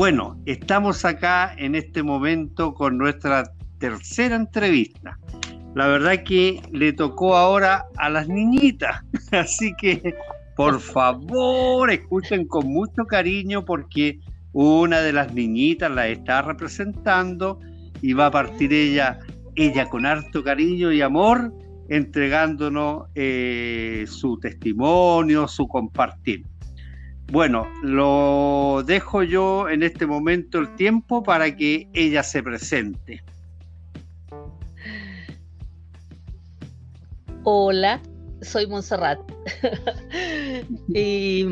[0.00, 5.18] Bueno, estamos acá en este momento con nuestra tercera entrevista.
[5.74, 10.14] La verdad que le tocó ahora a las niñitas, así que
[10.56, 14.20] por favor escuchen con mucho cariño porque
[14.54, 17.60] una de las niñitas la está representando
[18.00, 19.18] y va a partir ella,
[19.54, 21.52] ella con harto cariño y amor,
[21.90, 26.49] entregándonos eh, su testimonio, su compartir.
[27.30, 33.22] Bueno, lo dejo yo en este momento el tiempo para que ella se presente.
[37.44, 38.00] Hola,
[38.42, 39.20] soy Montserrat.
[40.88, 41.46] y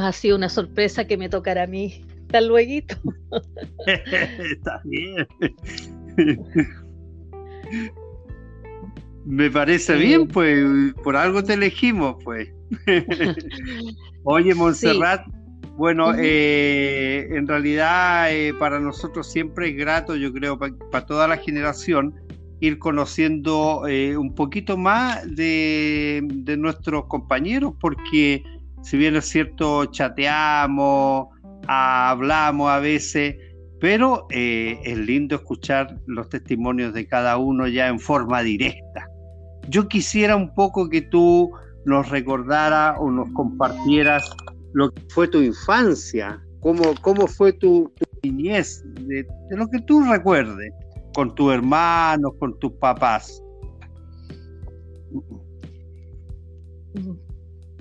[0.00, 2.84] ha sido una sorpresa que me tocara a mí Hasta luego.
[3.86, 5.26] Está bien.
[9.24, 12.48] Me parece bien, pues por algo te elegimos, pues.
[14.24, 15.26] Oye, Montserrat,
[15.76, 21.36] bueno, eh, en realidad eh, para nosotros siempre es grato, yo creo, para toda la
[21.36, 22.14] generación,
[22.60, 28.42] ir conociendo eh, un poquito más de, de, nuestros compañeros, porque
[28.82, 31.28] si bien es cierto, chateamos,
[31.68, 33.36] hablamos a veces,
[33.80, 39.06] pero eh, es lindo escuchar los testimonios de cada uno ya en forma directa.
[39.68, 41.52] Yo quisiera un poco que tú
[41.88, 44.30] nos recordaras o nos compartieras
[44.74, 47.90] lo que fue tu infancia, cómo, cómo fue tu,
[48.22, 50.70] niñez, de, lo que tú recuerdes,
[51.14, 53.42] con tus hermanos, con tus papás.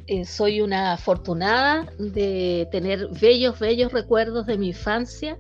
[0.08, 5.38] Eh, soy una afortunada de tener bellos, bellos recuerdos de mi infancia.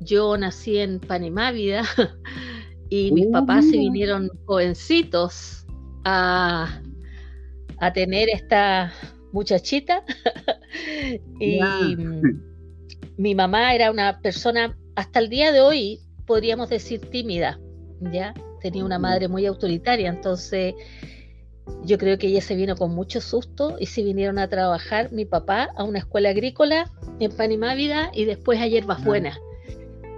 [0.00, 1.84] Yo nací en Panimávida
[2.90, 5.64] y mis papás se vinieron jovencitos
[6.04, 6.82] a,
[7.84, 8.92] a tener esta
[9.32, 10.04] muchachita.
[11.40, 11.60] y
[13.16, 17.60] mi mamá era una persona, hasta el día de hoy, podríamos decir tímida,
[18.12, 18.34] ¿ya?
[18.60, 20.74] Tenía una madre muy autoritaria, entonces
[21.84, 25.24] yo creo que ella se vino con mucho susto y se vinieron a trabajar mi
[25.24, 26.90] papá a una escuela agrícola
[27.20, 29.04] en Panimávida y después a Hierbas ah.
[29.04, 29.38] Buenas.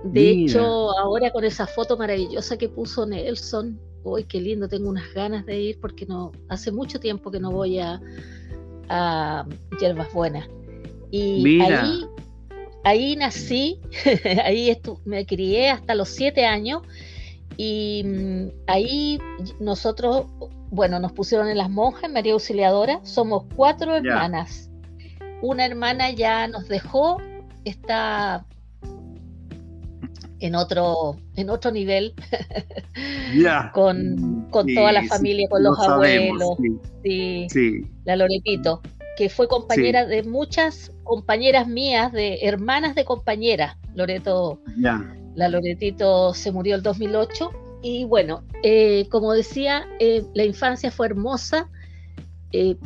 [0.05, 5.13] De hecho, ahora con esa foto maravillosa que puso Nelson, uy, qué lindo, tengo unas
[5.15, 8.01] ganas de ir porque no hace mucho tiempo que no voy a,
[8.89, 9.47] a
[9.81, 10.49] Hierbas Buenas.
[11.11, 12.05] Y ahí
[12.85, 13.81] ahí nací,
[14.45, 16.83] ahí me crié hasta los siete años
[17.57, 19.19] y mm, ahí
[19.59, 20.27] nosotros
[20.71, 24.71] bueno, nos pusieron en las monjas, María Auxiliadora, somos cuatro hermanas.
[25.43, 27.21] Una hermana ya nos dejó,
[27.65, 28.45] está
[30.41, 32.15] en otro, en otro nivel,
[33.73, 36.57] con, toda la familia, con los abuelos,
[37.03, 37.47] sí.
[38.05, 38.83] la Loretito,
[39.17, 43.77] que fue compañera de muchas compañeras mías, de hermanas de compañeras.
[43.95, 47.51] Loreto, la Loretito se murió el 2008
[47.83, 51.69] y bueno, eh, como decía, eh, la infancia fue hermosa.
[52.53, 52.77] Eh,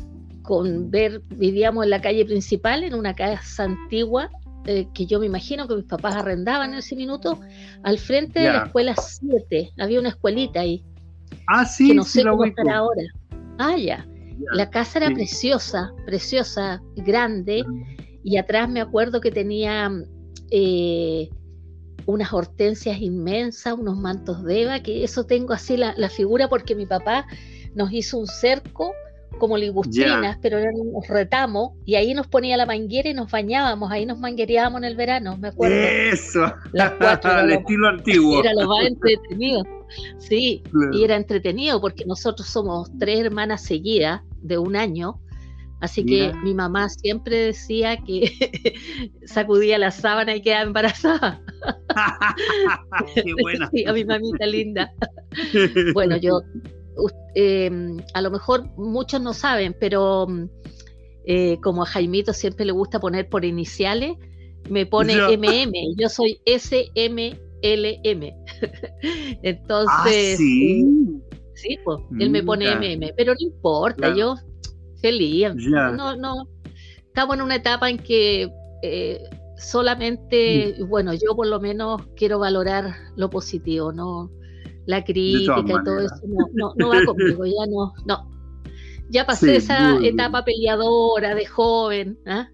[0.42, 4.30] con ver, vivíamos en la calle principal, en una casa antigua,
[4.64, 7.40] que yo me imagino que mis papás arrendaban en ese minuto,
[7.82, 9.72] al frente de la escuela 7.
[9.78, 10.84] Había una escuelita ahí.
[11.48, 13.02] Ah, sí, que no sé cómo estará ahora.
[13.58, 14.06] Ah, ya.
[14.52, 17.62] La casa era preciosa, preciosa, grande,
[18.22, 19.90] y atrás me acuerdo que tenía
[22.06, 26.86] unas hortensias inmensas, unos mantos de Eva, que eso tengo así la, figura porque mi
[26.86, 27.26] papá
[27.74, 28.92] nos hizo un cerco
[29.38, 33.90] como ligustrinas, pero eran unos retamos, y ahí nos ponía la manguera y nos bañábamos,
[33.90, 35.76] ahí nos manguereábamos en el verano, me acuerdo.
[35.76, 38.40] Eso, las cuatro, al estilo antiguo.
[38.40, 39.64] Era lo más entretenido,
[40.18, 45.20] sí, y era entretenido porque nosotros somos tres hermanas seguidas de un año,
[45.80, 48.30] Así que mi mamá siempre decía que
[49.24, 51.40] sacudía la sábana y quedaba embarazada.
[53.14, 53.70] Qué buena.
[53.86, 54.92] a mi mamita linda.
[55.94, 56.42] bueno, yo,
[57.34, 60.26] em, a lo mejor muchos no saben, pero
[61.24, 64.16] eh, como a Jaimito siempre le gusta poner por iniciales,
[64.68, 65.72] me pone MM.
[65.96, 67.40] Yo soy SMLM.
[69.42, 69.88] Entonces.
[69.88, 70.84] ¿Ah, sí?
[71.54, 74.34] sí, pues, él me pone MM, pero no importa, yo
[75.00, 75.54] feliz.
[75.54, 76.48] No, no.
[77.06, 78.50] Estamos en una etapa en que
[78.82, 79.20] eh,
[79.56, 80.88] solamente, mm.
[80.88, 84.30] bueno, yo por lo menos quiero valorar lo positivo, no
[84.90, 86.20] la crítica y todo eso,
[86.54, 88.30] no, no, va conmigo, ya no, no.
[89.08, 92.48] Ya pasé esa etapa peleadora de joven, ¿ah?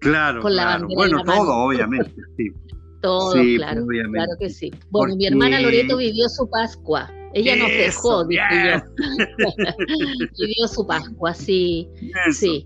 [0.00, 2.50] Claro, con la Bueno, todo, obviamente, sí.
[3.02, 4.72] Todo, claro, claro que sí.
[4.88, 8.80] Bueno, mi hermana Loreto vivió su Pascua ella nos dejó, dije yo.
[10.38, 11.88] Vivió su Pascua, sí.
[12.30, 12.64] Sí.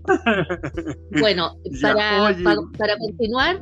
[1.19, 2.37] Bueno, para,
[2.77, 3.59] para, continuar,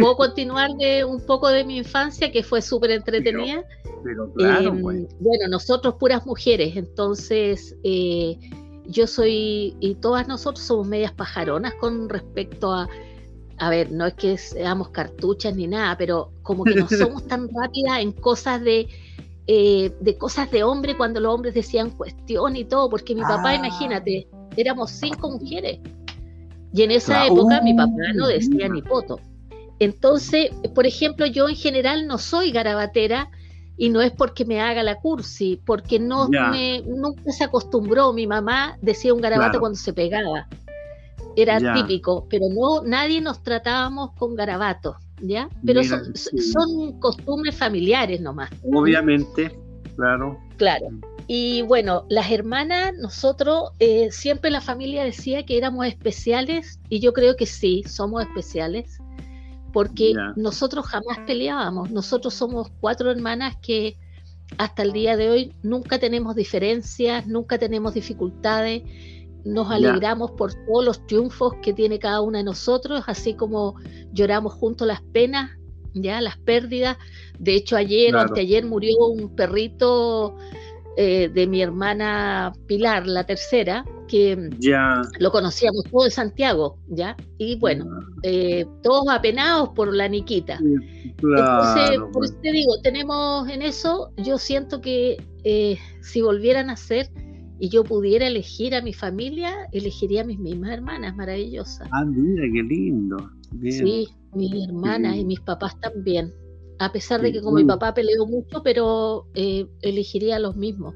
[0.00, 3.64] puedo continuar de un poco de mi infancia que fue súper entretenida.
[4.04, 5.06] Pero, claro, Em, pues.
[5.20, 8.38] Bueno, nosotros puras mujeres, entonces eh,
[8.86, 12.88] yo soy, y todas nosotros somos medias pajaronas con respecto a,
[13.58, 17.48] a ver, no es que seamos cartuchas ni nada, pero como que no somos tan
[17.54, 18.88] rápidas en cosas de,
[19.46, 23.50] eh, de cosas de hombre cuando los hombres decían cuestión y todo, porque mi papá,
[23.50, 23.54] Ah.
[23.56, 25.78] imagínate, éramos cinco mujeres.
[26.72, 29.18] Y en esa época mi Uh, papá no decía ni poto.
[29.80, 33.30] Entonces, por ejemplo, yo en general no soy garabatera
[33.78, 38.12] y no es porque me haga la cursi, porque no me, nunca se acostumbró.
[38.12, 39.60] Mi mamá decía un garabato Claro.
[39.60, 40.46] cuando se pegaba.
[41.34, 45.48] Era típico, pero no nadie nos tratábamos con garabatos, ¿ya?
[45.64, 46.38] Pero Mira, son, sí.
[46.42, 48.50] son costumbres familiares nomás.
[48.70, 49.58] Obviamente,
[49.96, 50.38] claro.
[50.58, 50.88] Claro.
[51.26, 57.14] Y bueno, las hermanas, nosotros eh, siempre la familia decía que éramos especiales y yo
[57.14, 58.99] creo que sí, somos especiales
[59.72, 61.90] porque nosotros jamás peleábamos.
[61.90, 63.96] Nosotros somos cuatro hermanas que
[64.58, 68.82] hasta el día de hoy nunca tenemos diferencias, nunca tenemos dificultades,
[69.44, 73.76] nos alegramos por todos los triunfos que tiene cada una de nosotros, así como
[74.12, 75.50] lloramos juntos las penas,
[75.94, 76.98] ya las pérdidas.
[77.38, 78.28] De hecho, ayer o Claro.
[78.28, 80.36] anteayer murió un perrito
[80.96, 85.02] eh, de mi hermana Pilar, la tercera, que Ya.
[85.18, 87.16] lo conocíamos todos de Santiago, ¿ya?
[87.38, 87.86] Y bueno,
[88.22, 90.58] eh, todos apenados por la Niquita.
[90.58, 96.70] Entonces, Claro, por eso te digo, tenemos en eso, yo siento que eh, si volvieran
[96.70, 97.08] a ser
[97.60, 101.88] y yo pudiera elegir a mi familia, elegiría a mis mismas hermanas, maravillosas.
[101.92, 103.16] Ah, mira, qué lindo.
[103.52, 103.86] Bien.
[103.86, 106.32] Sí, mis hermanas y mis papás también.
[106.80, 110.56] A pesar de que con mi muy- papá peleó mucho, pero eh, elegiría a los
[110.56, 110.94] mismos.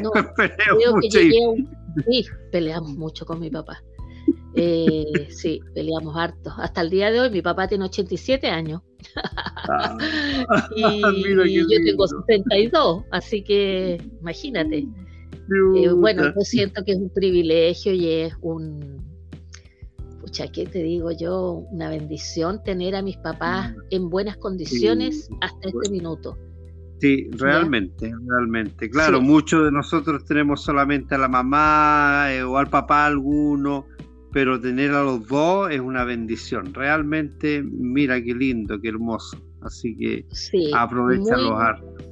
[0.00, 1.84] No, creo que mucho y- llegué a un...
[2.08, 3.82] Sí, peleamos mucho con mi papá.
[4.56, 6.50] Eh, sí, peleamos harto.
[6.58, 8.82] Hasta el día de hoy mi papá tiene 87 años
[9.68, 9.96] Ah,
[10.76, 12.06] y, yo tengo lindo.
[12.26, 14.86] 62, así que imagínate.
[15.76, 18.96] Eh, bueno, yo siento que es un privilegio y es un,
[20.34, 21.64] pucha, ¿qué te digo yo?
[21.70, 23.76] Una bendición tener a mis papás Mm.
[23.90, 26.36] en buenas condiciones Sí, hasta este minuto.
[27.00, 28.90] Sí, realmente, realmente.
[28.90, 29.24] Claro, Sí.
[29.24, 33.86] muchos de nosotros tenemos solamente a la mamá eh, o al papá alguno,
[34.32, 36.74] pero tener a los dos es una bendición.
[36.74, 39.36] Realmente, mira qué lindo, qué hermoso.
[39.62, 42.04] Así que Sí, aprovecha los hartos.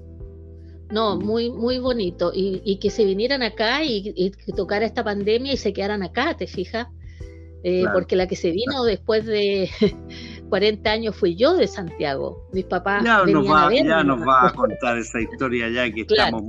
[0.92, 2.30] No, muy, muy bonito.
[2.34, 6.02] Y, y que se vinieran acá y, y que tocara esta pandemia y se quedaran
[6.04, 6.86] acá, ¿te fijas?
[7.64, 7.94] Eh, Claro.
[7.94, 9.70] Porque la que se vino después de
[10.48, 12.48] 40 años fui yo de Santiago.
[12.52, 13.88] Mis papás Ya nos, a va, verme.
[13.88, 16.38] ya nos va a contar esa historia ya que Claro.
[16.38, 16.42] estamos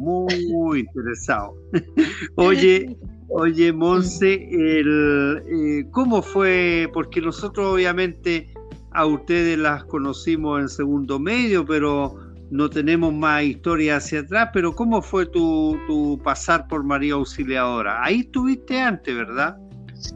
[0.49, 1.51] muy interesados.
[2.35, 2.97] Oye,
[3.29, 6.89] oye, Monse, el, eh, ¿cómo fue?
[6.93, 8.49] Porque nosotros obviamente
[8.91, 12.15] a ustedes las conocimos en segundo medio, pero
[12.51, 18.03] no tenemos más historia hacia atrás, pero ¿cómo fue tu, tu pasar por María Auxiliadora?
[18.03, 19.57] Ahí estuviste antes, ¿verdad?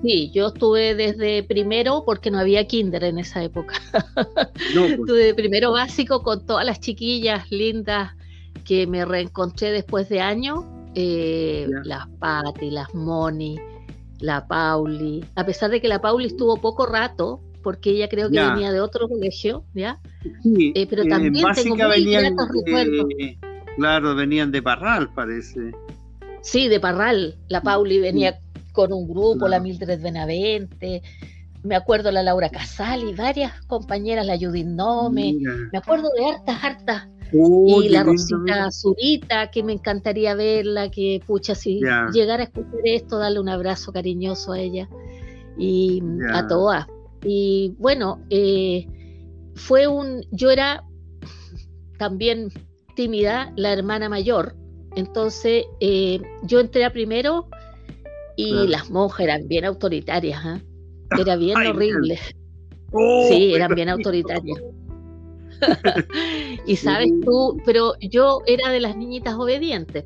[0.01, 3.75] Sí, yo estuve desde primero porque no había kinder en esa época.
[4.75, 8.11] No, pues, Estuve primero básico con todas las chiquillas lindas
[8.65, 10.65] que me reencontré después de años.
[10.95, 13.57] eh, las Patti, las Moni,
[14.19, 15.23] la Pauli.
[15.35, 18.49] A pesar de que la Pauli estuvo poco rato, porque ella creo que Ya.
[18.51, 19.99] venía de otro colegio, ¿ya?
[20.41, 23.07] sí, eh, pero en también tengo básica muy venían, recuerdos.
[23.09, 23.37] de-
[23.77, 25.71] claro, venían de Parral, parece.
[26.41, 27.35] Sí, de Parral.
[27.49, 28.39] La Pauli venía
[28.77, 31.01] con un grupo, la Mildred Benavente.
[31.63, 35.33] Me acuerdo la Laura Casali, varias compañeras, la Judith Nome.
[35.33, 35.51] Mira.
[35.71, 37.07] Me acuerdo de hartas, hartas.
[37.33, 38.71] Oh, y la lindo, Rosita mira.
[38.71, 42.05] Zurita, que me encantaría verla, que pucha, si Ya.
[42.13, 44.87] llegara a escuchar esto, darle un abrazo cariñoso a ella
[45.57, 46.85] y a todas.
[47.23, 48.85] Y bueno, eh,
[49.55, 50.83] fue un, yo era
[51.97, 52.49] también
[52.95, 54.55] tímida, la hermana mayor,
[54.95, 57.47] entonces eh, yo entré a primero
[58.37, 58.67] y Claro.
[58.69, 60.61] las monjas eran bien autoritarias, ¿ah?
[61.19, 62.17] era bien Ay, horrible.
[62.93, 64.59] Oh, Sí, eran pero- bien autoritarias.
[66.65, 70.05] y sabes tú, pero yo era de las niñitas obedientes,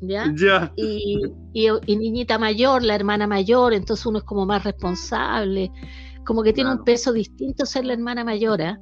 [0.00, 0.32] ¿ya?
[0.36, 5.70] Ya, Y, y- y niñita mayor, la hermana mayor, entonces uno es como más responsable,
[6.26, 8.62] como que tiene un peso distinto ser la hermana mayor.
[8.62, 8.78] ¿ah?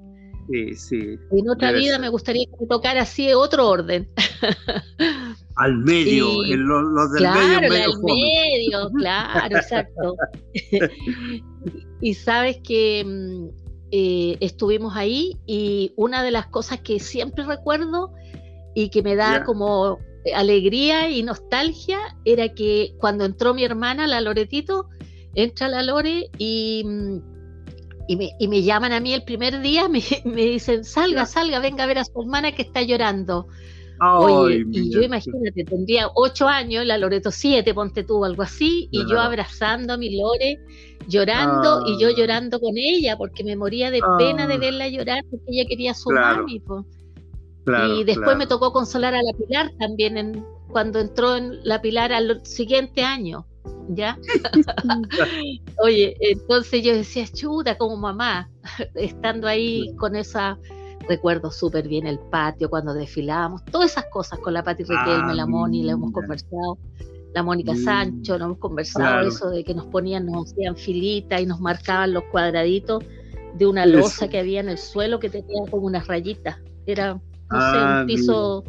[0.51, 1.19] Sí, sí.
[1.31, 2.01] En otra vida ser.
[2.01, 4.09] me gustaría que me tocara así otro orden.
[5.57, 8.15] Al medio, Y- en los, los del claro, medio, la medio del fome.
[8.23, 10.17] medio, claro, exacto.
[12.01, 13.49] y sabes que mm,
[13.93, 18.13] eh, estuvimos ahí y una de las cosas que siempre recuerdo
[18.75, 19.99] y que me da como
[20.35, 24.89] alegría y nostalgia era que cuando entró mi hermana, la Loretito,
[25.35, 27.32] entra la Lore y mm,
[28.09, 31.59] y me, y me llaman a mí el primer día, me, me dicen, salga, salga,
[31.61, 33.49] venga a ver a su hermana que está llorando.
[34.05, 39.09] Oye, y yo imagínate, tendría ocho años, la Loreto siete, ponte tú, algo así, y
[39.09, 40.59] yo abrazando a mi Lore,
[41.07, 42.13] llorando, y yo ah.
[42.17, 44.59] llorando con ella, porque me moría de pena de ah.
[44.59, 46.61] verla llorar, porque ella quería su mami.
[48.01, 52.13] y después me tocó consolar a la Pilar también, en, cuando entró en la Pilar
[52.13, 53.47] al siguiente año.
[53.89, 54.19] ¿Ya?
[55.83, 58.51] Oye, entonces yo decía, chuta, como mamá,
[58.95, 60.59] estando ahí con esa,
[61.09, 65.47] recuerdo súper bien el patio cuando desfilábamos, todas esas cosas con la Pati Riquelme, la
[65.47, 66.79] Moni, la hemos conversado,
[67.35, 71.47] la Mónica Sancho, no hemos conversado eso de que nos ponían, nos hacían filita y
[71.47, 73.05] nos marcaban los cuadraditos
[73.55, 76.59] de una losa que había en el suelo que tenía como unas rayitas.
[76.87, 77.21] Era, no
[77.71, 78.65] sé, un ah, piso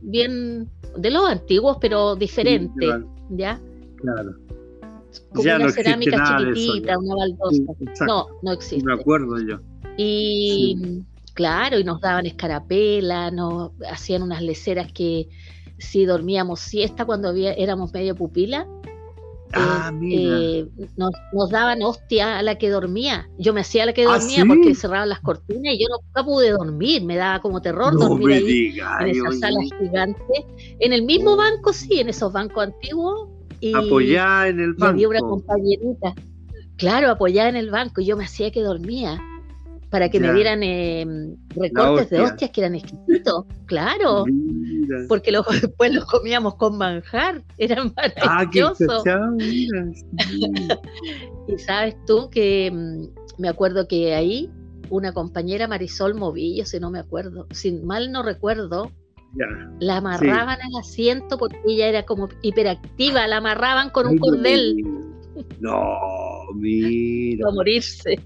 [0.00, 2.86] bien de los antiguos, pero diferente,
[3.30, 3.60] ¿ya?
[4.02, 4.34] Claro.
[5.34, 7.62] Como una cerámica chiquitita, una baldosa.
[8.06, 8.84] no, no existe.
[8.84, 9.60] Me acuerdo yo.
[9.96, 11.02] Y
[11.34, 15.28] claro, y nos daban escarapela, nos hacían unas leceras que
[15.78, 18.66] si dormíamos siesta cuando había, éramos medio pupila,
[19.52, 20.66] ah, eh,
[20.96, 23.28] nos, daban hostia a la que dormía.
[23.38, 26.50] Yo me hacía la que ¿Ah, dormía porque cerraban las cortinas y yo nunca pude
[26.50, 30.46] dormir, me daba como terror dormir ahí en esa sala gigante.
[30.78, 33.28] En el mismo banco, sí, en esos bancos antiguos,
[33.62, 34.86] y, apoyada en el banco.
[34.86, 36.14] había una compañerita,
[36.76, 39.20] claro, apoyada en el banco, y yo me hacía que dormía
[39.88, 41.06] para que me dieran eh,
[41.54, 44.24] recortes de hostias que eran exquisitos, claro,
[45.06, 49.04] porque después los comíamos con manjar, eran ah, maravillosos.
[51.48, 54.50] y sabes tú que mm, me acuerdo que ahí
[54.88, 58.90] una compañera Marisol Movillo, si no me acuerdo, si mal no recuerdo,
[59.80, 64.76] la amarraban al asiento porque ella era como hiperactiva, la amarraban con un cordel.
[65.60, 65.98] No,
[66.54, 67.48] mira.
[67.48, 68.20] a morirse.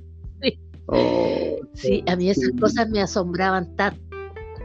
[1.74, 2.02] Sí.
[2.06, 4.00] a mí esas cosas me asombraban tanto,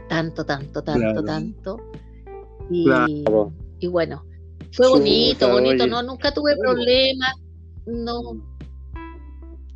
[0.08, 1.76] tanto, tanto, tanto, tanto.
[2.70, 2.86] Y,
[3.80, 4.24] y, bueno,
[4.72, 7.34] fue bonito, bonito, no, nunca tuve problemas,
[7.86, 8.20] no,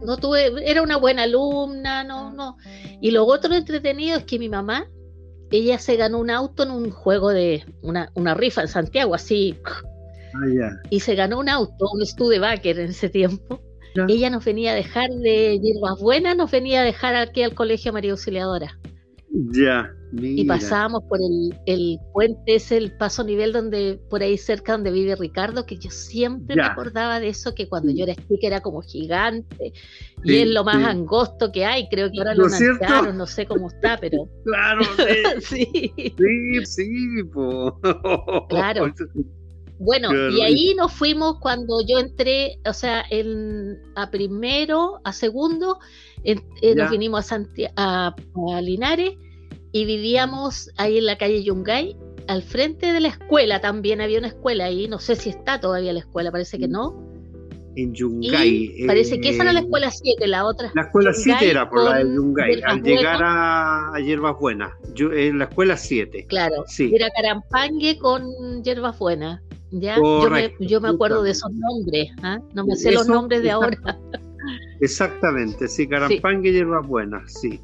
[0.03, 2.57] no tuve, era una buena alumna, no, no.
[3.01, 4.87] Y lo otro entretenido es que mi mamá
[5.51, 9.59] ella se ganó un auto en un juego de una, una rifa en Santiago, así.
[10.35, 13.61] Ah, y se ganó un auto, un Studebaker en ese tiempo.
[14.09, 17.95] Ella nos venía a dejar de Hierbas Buenas, nos venía a dejar aquí al Colegio
[17.95, 18.79] María Auxiliadora.
[19.31, 19.91] Ya.
[20.19, 24.91] Y pasábamos por el, el, puente, es el paso nivel donde, por ahí cerca donde
[24.91, 28.61] vive Ricardo, que yo siempre me acordaba de eso, que cuando yo era chica era
[28.61, 29.73] como gigante,
[30.25, 33.69] y es lo más angosto que hay, creo que ahora lo anunciaron, no sé cómo
[33.69, 34.29] está, pero...
[34.45, 34.83] claro,
[35.41, 35.93] sí.
[35.97, 37.23] sí, sí,
[38.49, 38.95] Claro.
[39.79, 45.79] Bueno, y ahí nos fuimos cuando yo entré, o sea, en, a primero, a segundo,
[46.25, 46.37] eh,
[46.75, 47.45] nos vinimos a,
[47.77, 49.17] a Linares
[49.77, 51.95] y vivíamos ahí en la calle Yungay,
[52.29, 55.93] al frente de la escuela también había una escuela ahí, no sé si está todavía
[55.93, 57.05] la escuela, parece que no.
[57.77, 58.87] En Yungay.
[58.87, 60.73] parece que esa era la escuela 7, la otra.
[60.75, 65.39] La escuela 7 era por la de Yungay, al llegar a, a Hierbas Buenas, en
[65.39, 66.25] la escuela 7.
[66.27, 66.91] Claro, sí.
[66.95, 68.25] era Carampangue con
[68.63, 69.43] Hierbas Buenas.
[69.73, 69.97] ¿ya?
[69.97, 72.39] yo, me, yo me acuerdo de esos nombres, ¿ah?
[72.55, 73.77] no me sé los nombres de ahora.
[74.81, 77.61] Exactamente, sí, Carampangue y Hierbas Buenas, sí.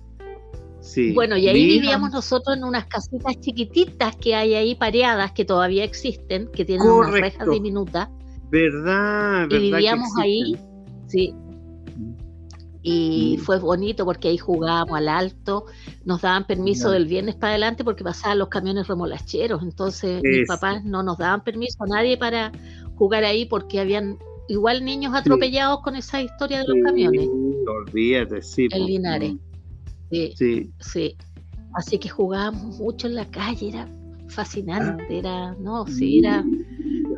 [1.15, 5.85] Bueno, y ahí vivíamos nosotros en unas casitas chiquititas que hay ahí pareadas, que todavía
[5.85, 8.09] existen, que tienen unas rejas diminutas.
[8.51, 9.47] ¿Verdad?
[9.51, 10.57] Y vivíamos ahí,
[11.07, 11.35] sí.
[12.83, 13.43] Y mm.
[13.43, 15.67] fue bonito porque ahí jugábamos al alto,
[16.05, 20.85] nos daban permiso del viernes para adelante porque pasaban los camiones remolacheros, entonces mis papás
[20.85, 22.51] no nos daban permiso a nadie para
[22.97, 27.29] jugar ahí porque habían igual niños atropellados con esa historia de los camiones.
[27.69, 28.67] Olvídate, sí.
[28.73, 29.35] En Linares.
[30.13, 31.17] Sí, sí.
[31.75, 33.89] Así que jugábamos mucho en la calle, era
[34.29, 36.45] fascinante, era, no, sí, era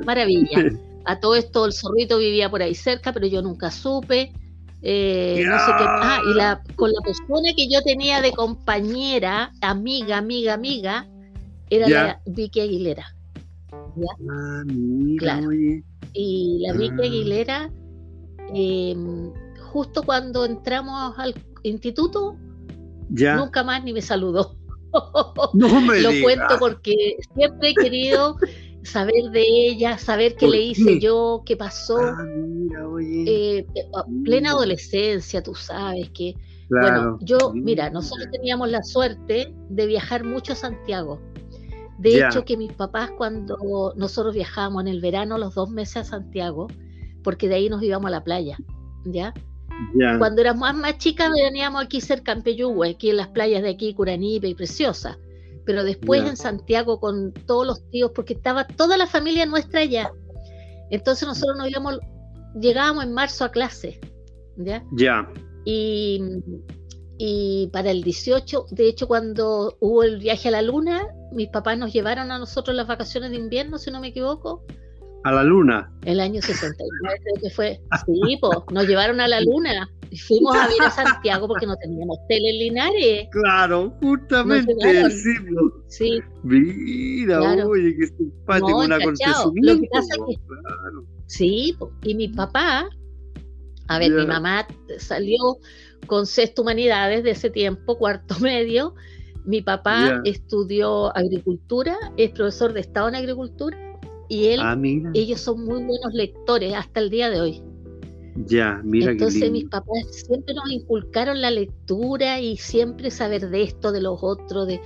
[0.06, 0.72] maravilla.
[1.04, 4.32] A todo esto el zorrito vivía por ahí cerca, pero yo nunca supe.
[4.80, 5.84] Eh, no sé qué.
[5.86, 11.06] Ah, y la, con la persona que yo tenía de compañera, amiga, amiga, amiga,
[11.70, 13.06] era la Vicky Aguilera.
[13.72, 15.40] Ah, mira,
[16.12, 17.04] Y la Vicky ah.
[17.04, 17.70] Aguilera,
[18.54, 19.32] em,
[19.72, 21.34] justo cuando entramos al
[21.64, 22.36] instituto,
[23.08, 24.56] Nunca más ni me saludó.
[25.54, 25.68] Lo
[26.22, 28.36] cuento porque siempre he querido
[28.84, 31.98] saber de ella, saber qué le hice yo, qué pasó.
[31.98, 32.24] Ah,
[33.02, 33.66] eh,
[34.24, 36.34] plena adolescencia, tú sabes que.
[36.68, 41.20] bueno, yo, mira, nosotros teníamos la suerte de viajar mucho a Santiago.
[41.98, 46.04] De hecho, que mis papás, cuando nosotros viajábamos en el verano, los dos meses a
[46.04, 46.66] Santiago,
[47.22, 48.58] porque de ahí nos íbamos a la playa,
[49.04, 49.32] ¿ya?
[50.18, 53.94] Cuando éramos más, chicas veníamos aquí cerca en Peyúgue, aquí en las playas de aquí,
[53.94, 55.18] Curanipe y Preciosa.
[55.64, 60.12] Pero después en Santiago con todos los tíos, porque estaba toda la familia nuestra allá.
[60.90, 61.98] Entonces nosotros nos íbamos,
[62.60, 64.00] llegábamos en marzo a clase.
[64.56, 64.84] ¿Ya?
[64.92, 65.28] Ya.
[65.64, 66.20] Y,
[67.18, 71.78] y para el 18, de hecho, cuando hubo el viaje a la luna, mis papás
[71.78, 74.64] nos llevaron a nosotros las vacaciones de invierno, si no me equivoco.
[75.24, 75.90] ¿A la luna?
[76.04, 77.80] El año 69 creo que fue.
[78.04, 81.74] Sí, pues, nos llevaron a la luna y fuimos a ver a Santiago porque no
[81.76, 83.28] teníamos tele en Linares.
[83.30, 84.74] Claro, justamente.
[85.10, 85.32] Sí,
[85.88, 86.20] sí.
[86.42, 89.72] Mira, oye, qué simpático, un acontecimiento.
[89.72, 90.42] Lo que pasa es que,
[91.26, 92.86] Sí, y mi papá,
[93.88, 94.66] a ver, mi mamá
[94.98, 95.38] salió
[96.06, 98.94] con sexto humanidades de ese tiempo, cuarto medio.
[99.46, 103.83] Mi papá estudió agricultura, es profesor de Estado en agricultura
[104.28, 104.76] y él, ah,
[105.14, 107.62] ellos son muy buenos lectores hasta el día de hoy.
[108.46, 113.92] Ya, mira Entonces mis papás siempre nos inculcaron la lectura y siempre saber de esto,
[113.92, 114.80] de los otros, de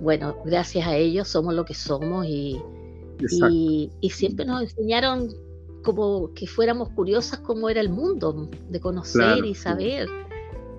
[0.00, 2.60] bueno, gracias a ellos somos lo que somos y,
[4.00, 5.28] y, siempre nos enseñaron
[5.82, 10.08] como que fuéramos curiosas cómo era el mundo, de conocer y saber.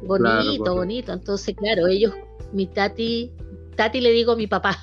[0.04, 1.14] Bonito, bonito.
[1.14, 2.14] Entonces, claro, ellos,
[2.52, 3.32] mi tati,
[3.76, 4.78] tati le digo a mi papá.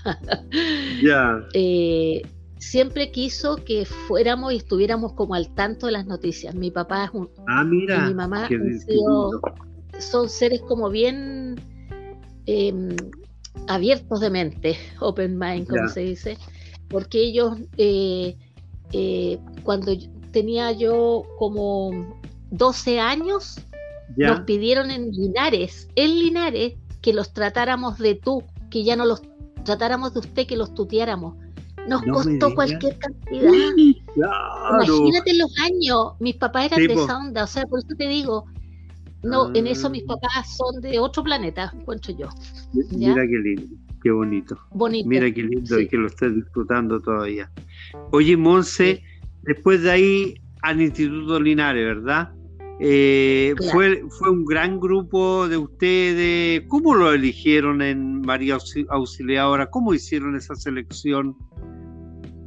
[1.02, 1.44] Ya.
[1.54, 2.22] Eh,
[2.62, 6.54] siempre quiso que fuéramos y estuviéramos como al tanto de las noticias.
[6.54, 7.28] Mi papá es un.
[7.48, 7.96] Ah, mira.
[7.96, 8.48] Y mi mamá
[9.98, 11.60] son seres como bien
[12.46, 12.96] em,
[13.66, 16.38] abiertos de mente, open mind, como se dice,
[16.88, 18.36] porque ellos, eh,
[18.92, 19.92] eh, cuando
[20.30, 23.60] tenía yo como 12 años,
[24.16, 29.22] nos pidieron en Linares, en Linares, que los tratáramos de tú, que ya no los
[29.64, 31.36] tratáramos de usted, que los tuteáramos.
[31.88, 33.52] Nos costó cualquier cantidad.
[34.14, 36.12] Imagínate los años.
[36.20, 37.44] Mis papás eran de esa onda.
[37.44, 38.46] O sea, por eso te digo,
[39.22, 40.14] no, en eso mis ah.
[40.14, 42.28] papás son de otro planeta, encuentro yo.
[42.90, 44.58] Mira qué lindo, qué bonito.
[44.72, 45.08] bonito.
[45.08, 47.50] Mira qué lindo y que lo estés disfrutando todavía.
[48.10, 49.02] Oye, Monse,
[49.42, 52.32] después de ahí al Instituto Linares, ¿verdad?
[52.80, 56.62] Eh, fue, fue un gran grupo de ustedes.
[56.66, 59.70] ¿Cómo lo eligieron en María Auxiliadora?
[59.70, 61.36] ¿Cómo hicieron esa selección?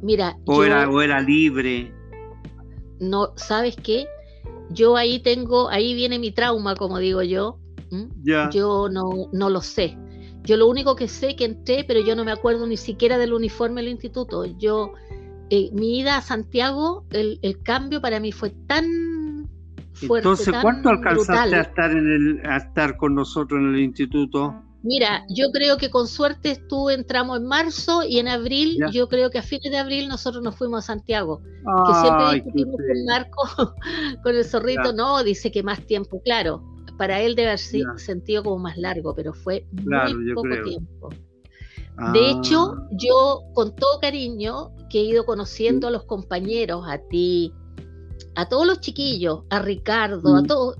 [0.02, 1.92] Mira, o, era, o era libre.
[3.00, 4.06] No, ¿sabes qué?
[4.70, 7.58] Yo ahí tengo, ahí viene mi trauma, como digo yo.
[8.50, 9.96] Yo no, no lo sé.
[10.42, 13.32] Yo lo único que sé que entré, pero yo no me acuerdo ni siquiera del
[13.32, 14.44] uniforme del instituto.
[14.44, 14.92] Yo,
[15.50, 19.48] eh, mi ida a Santiago, el, el, cambio para mí fue tan
[19.92, 20.28] fuerte.
[20.28, 24.54] Entonces, ¿cuánto alcanzaste a estar, en el, a estar con nosotros en el instituto?
[24.86, 29.30] Mira, yo creo que con suerte tú entramos en marzo y en abril, yo creo
[29.30, 31.42] que a fines de abril nosotros nos fuimos a Santiago.
[31.42, 33.74] que siempre discutimos con Marco,
[34.22, 36.62] con el zorrito, no, dice que más tiempo, claro.
[36.98, 41.08] Para él debe haber sentido como más largo, pero fue muy poco tiempo.
[42.12, 42.88] De hecho, ah.
[42.92, 47.52] yo con todo cariño que he ido conociendo a los compañeros, a ti,
[48.36, 50.76] a todos los chiquillos, a Ricardo, a todos,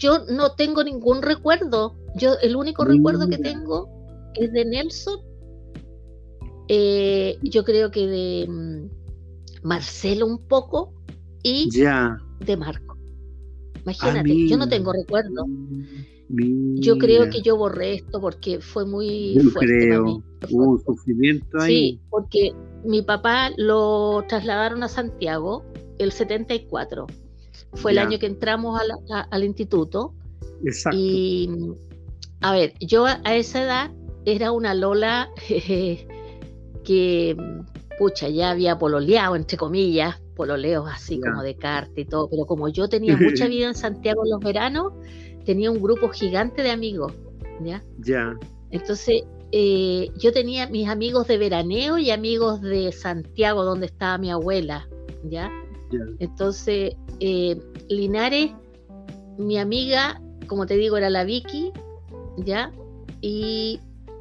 [0.00, 3.88] yo no tengo ningún recuerdo yo el único recuerdo que tengo
[4.34, 5.20] es de Nelson.
[6.68, 10.92] Eh, yo creo que de mm, Marcelo un poco
[11.42, 12.96] y de Marco.
[13.82, 15.46] Imagínate, yo no tengo recuerdo.
[16.28, 21.74] Yo creo que yo borré esto porque fue muy fuerte Hubo sufrimiento ahí.
[21.74, 22.52] Sí, porque
[22.84, 25.64] mi papá lo trasladaron a Santiago
[25.98, 27.06] el 74.
[27.74, 28.80] Fue el año que entramos
[29.30, 30.14] al instituto.
[30.64, 30.98] Exacto.
[30.98, 31.48] Y
[32.40, 33.90] a ver, yo a esa edad
[34.24, 35.30] era una Lola
[36.84, 37.36] que,
[37.98, 42.68] pucha, ya había pololeado, entre comillas, pololeos así como de carta y todo, pero como
[42.68, 44.92] yo tenía mucha vida en Santiago en los veranos,
[45.44, 47.12] tenía un grupo gigante de amigos,
[47.62, 47.82] ¿ya?
[47.98, 48.34] Ya.
[48.70, 54.30] Entonces, eh, yo tenía mis amigos de veraneo y amigos de Santiago, donde estaba mi
[54.30, 54.88] abuela,
[55.24, 55.50] ¿ya?
[56.20, 58.52] Entonces, eh, Linares,
[59.38, 61.72] mi amiga, como te digo, era la Vicky,
[62.38, 62.72] ¿ya?
[63.20, 63.80] Y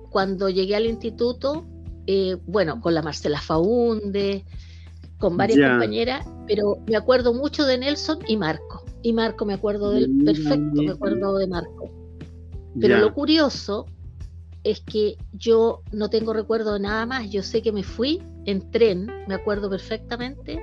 [0.09, 1.65] cuando llegué al instituto,
[2.07, 4.45] eh, bueno, con la Marcela Faunde,
[5.17, 8.85] con varias compañeras, pero me acuerdo mucho de Nelson y Marco.
[9.01, 11.91] Y Marco me acuerdo del mm, perfecto, me acuerdo de Marco.
[12.79, 13.85] Pero lo curioso
[14.63, 17.29] es que yo no tengo recuerdo de nada más.
[17.29, 20.59] Yo sé que me fui en tren, me acuerdo perfectamente,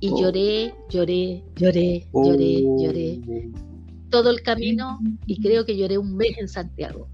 [0.00, 0.20] y oh.
[0.20, 3.20] lloré, lloré, lloré, lloré, lloré
[4.10, 7.08] todo el camino y creo que lloré un mes en Santiago.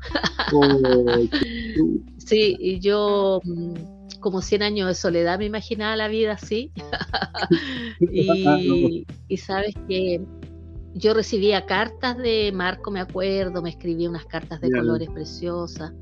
[2.19, 6.73] sí, y yo mm, como 100 años de soledad me imaginaba la vida así.
[8.01, 10.25] y, sabes que
[10.95, 15.93] yo recibía cartas de Marco, me acuerdo, me escribía unas cartas de colores preciosas.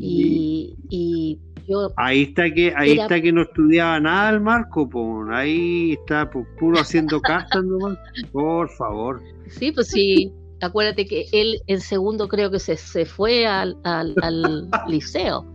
[0.00, 1.92] Y, y, yo.
[1.96, 6.78] Ahí está que, ahí está que no estudiaba nada el Marco, pues ahí está puro
[6.78, 7.98] haciendo cartas nomás.
[8.32, 9.20] Por favor.
[9.48, 10.32] Sí, pues sí.
[10.60, 15.46] Acuérdate que él en segundo creo que se, se fue al, al, al liceo.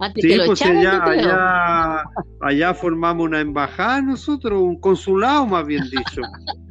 [0.00, 2.04] Antes sí, que lo pues allá, allá,
[2.40, 6.22] allá formamos una embajada nosotros, un consulado más bien dicho.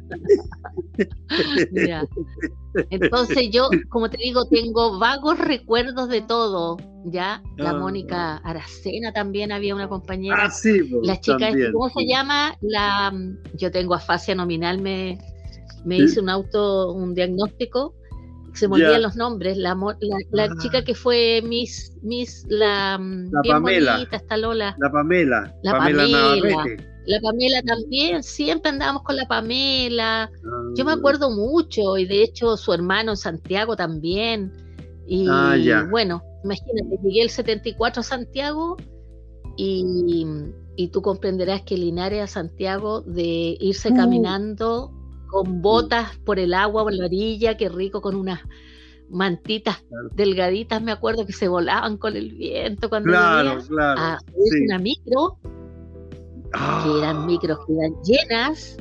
[2.90, 6.76] Entonces yo, como te digo, tengo vagos recuerdos de todo.
[7.06, 10.36] Ya, la ah, Mónica Aracena también había una compañera.
[10.38, 12.54] Ah, sí, pues, la chica, ¿cómo se llama?
[12.60, 13.12] La,
[13.54, 15.18] yo tengo afasia nominal, me,
[15.84, 17.94] me hice un auto, un diagnóstico.
[18.52, 19.56] Se me olvidan los nombres.
[19.56, 19.74] La,
[20.32, 20.48] la, ah.
[20.60, 23.92] chica que fue Miss, Miss la, la Pamela.
[23.92, 24.76] Bonita, Lola.
[24.78, 25.54] La Pamela.
[25.62, 26.64] La Pamela.
[27.10, 30.30] La Pamela también, siempre andábamos con la Pamela.
[30.76, 30.94] Yo me ah.
[30.94, 34.52] acuerdo mucho, y de hecho su hermano Santiago también.
[35.08, 38.76] Y ah, bueno, imagínate, llegué el 74 a Santiago
[39.56, 40.24] y,
[40.92, 43.96] tú comprenderás que Linares a Santiago de irse uh.
[43.96, 44.92] caminando
[45.26, 48.40] con botas por el agua, por la orilla, qué rico, con unas
[49.08, 54.18] mantitas delgaditas, me acuerdo que se volaban con el viento cuando claro, claro, a
[54.64, 55.38] una micro
[56.52, 57.26] que eran ah.
[57.26, 58.76] micros que eran llenas,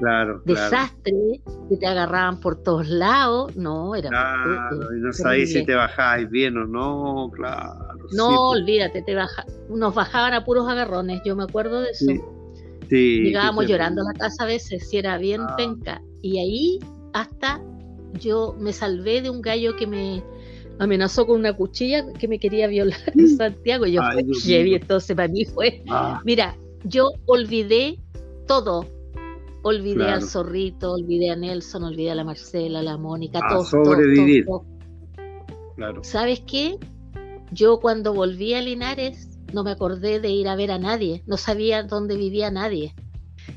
[0.00, 4.08] claro, desastre, que te agarraban por todos lados, no, era...
[4.08, 7.96] Claro, y no sabías si te bajabas bien o no, claro.
[8.12, 8.60] No, pues.
[8.60, 12.06] olvídate, te baja, nos bajaban a puros agarrones, yo me acuerdo de eso.
[12.88, 13.22] Sí.
[13.22, 15.54] Llegábamos llorando a la casa a veces, si era bien ah.
[15.56, 16.02] penca.
[16.22, 16.80] Y ahí
[17.12, 17.60] hasta
[18.14, 20.24] yo me salvé de un gallo que me
[20.80, 23.86] amenazó con una cuchilla que me quería violar en Santiago.
[23.86, 26.20] Y yo, Ay, entonces para mí fue, ah.
[26.24, 27.98] mira, yo olvidé
[28.46, 28.86] todo.
[29.62, 34.46] Olvidé al zorrito, olvidé a Nelson, olvidé a la Marcela, a la Mónica, a sobrevivir.
[35.76, 36.02] Claro.
[36.02, 36.78] ¿Sabes qué?
[37.52, 41.36] Yo cuando volví a Linares no me acordé de ir a ver a nadie, no
[41.36, 42.94] sabía dónde vivía nadie.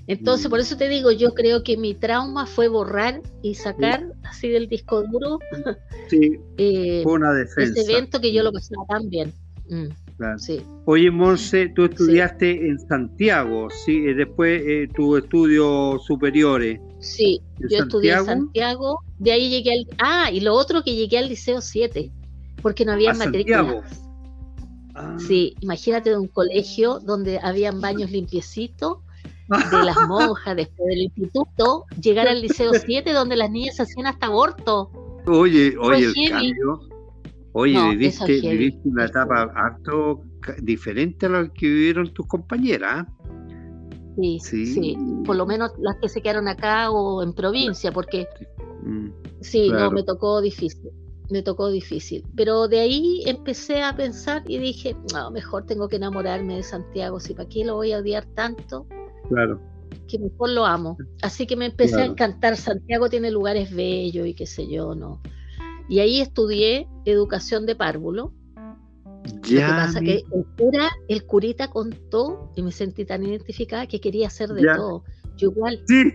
[0.08, 0.62] Entonces, por mm.
[0.62, 5.04] eso te digo, yo creo que mi trauma fue borrar y sacar así del disco
[5.04, 5.40] duro
[6.08, 7.80] sí, eh, una defensa.
[7.80, 9.34] ese evento que yo lo pasaba tan bien.
[9.70, 9.88] Mm.
[10.86, 14.06] Oye, Monse, tú estudiaste en Santiago, ¿sí?
[14.06, 16.80] Eh, después eh, tus estudios superiores.
[17.00, 19.88] Sí, yo estudié en Santiago, de ahí llegué al...
[20.00, 22.12] Ah, y lo otro que llegué al Liceo 7,
[22.62, 24.02] porque no había matrículas.
[24.96, 25.18] Ah.
[25.20, 29.00] Sí, imagínate de un colegio donde habían baños limpiecitos
[29.48, 34.28] de las monjas después del instituto, llegar al Liceo 7 donde las niñas hacían hasta
[34.28, 34.92] aborto.
[35.26, 36.82] Oye, oye, el cambio,
[37.54, 40.24] Oye, viviste, una etapa harto
[40.62, 43.06] diferente a la que vivieron tus compañeras.
[44.16, 48.28] Sí, sí, por lo menos las que se quedaron acá o en provincia, porque
[48.84, 49.08] mm,
[49.42, 50.92] sí, no, me tocó difícil,
[51.30, 52.24] me tocó difícil.
[52.36, 57.20] Pero de ahí empecé a pensar y dije, no, mejor tengo que enamorarme de Santiago,
[57.20, 58.88] si para qué lo voy a odiar tanto.
[59.30, 59.60] Claro.
[60.08, 60.98] Que mejor lo amo.
[61.22, 62.58] Así que me empecé a encantar.
[62.58, 65.22] Santiago tiene lugares bellos y qué sé yo, ¿no?
[65.90, 68.34] Y ahí estudié educación de párvulo.
[69.44, 73.88] Ya, Lo que pasa que el cura, el curita contó y me sentí tan identificada
[73.88, 75.04] que quería hacer de todo.
[75.38, 75.82] Yo igual.
[75.88, 76.14] Sí.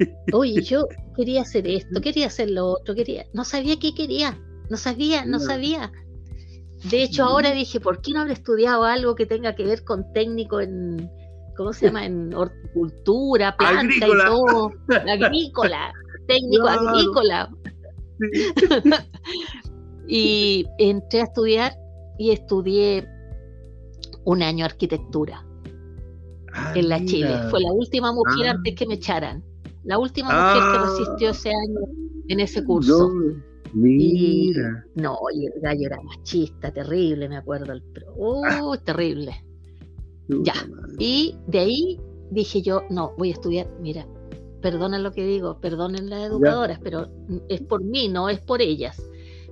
[0.32, 4.38] Oye, yo quería hacer esto, quería hacer lo otro, quería, no sabía qué quería,
[4.70, 5.92] no sabía, no sabía.
[6.90, 10.12] De hecho, ahora dije, ¿por qué no habré estudiado algo que tenga que ver con
[10.14, 11.10] técnico en,
[11.56, 12.06] ¿cómo se llama?
[12.06, 14.72] En horticultura, planta y todo,
[15.06, 15.92] agrícola,
[16.26, 17.50] técnico agrícola.
[20.08, 21.72] y entré a estudiar
[22.18, 23.08] y estudié
[24.24, 25.44] un año arquitectura
[26.52, 27.34] ah, en la Chile.
[27.50, 28.50] Fue la última mujer ah.
[28.52, 29.42] antes que me echaran.
[29.84, 30.86] La última mujer que ah.
[30.90, 31.80] resistió ese año
[32.28, 33.10] en ese curso.
[33.72, 34.84] mira.
[34.94, 37.72] no, y el gallo era machista, terrible, me acuerdo.
[37.72, 37.82] El,
[38.16, 39.44] uh, terrible.
[40.28, 40.54] Ya.
[40.98, 44.06] Y de ahí dije yo, no, voy a estudiar, mira,
[44.60, 47.08] perdonen lo que digo, perdonen las educadoras, pero
[47.48, 49.02] es por mí, no es por ellas.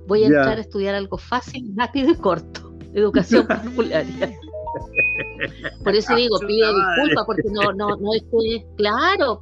[0.07, 4.37] Voy a entrar a estudiar algo fácil, rápido y corto, educación parvularia.
[5.83, 9.41] Por eso digo, pido disculpas porque no, no, no es que, claro.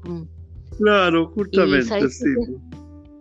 [0.78, 2.26] Claro, justamente, sí.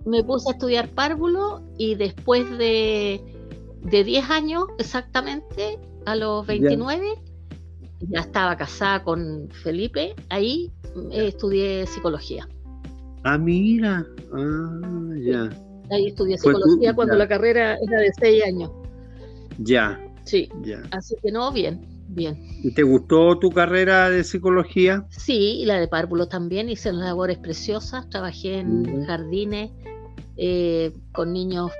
[0.04, 3.20] Me puse a estudiar párvulo y después de,
[3.82, 7.14] de 10 años exactamente, a los 29,
[8.00, 10.70] ya estaba casada con Felipe, ahí
[11.12, 12.48] eh, estudié psicología.
[13.24, 14.06] Ah, mira.
[14.32, 15.50] Ah, ya.
[15.90, 18.70] Ahí estudié psicología cuando la carrera era de seis años.
[19.58, 20.00] Ya.
[20.24, 20.48] Sí.
[20.62, 20.82] Ya.
[20.90, 21.80] Así que no, bien.
[22.08, 22.38] bien.
[22.62, 25.06] ¿Y te gustó tu carrera de psicología?
[25.10, 26.68] Sí, y la de párvulo también.
[26.68, 28.08] Hice labores preciosas.
[28.10, 29.70] Trabajé en jardines
[30.36, 31.70] eh, con niños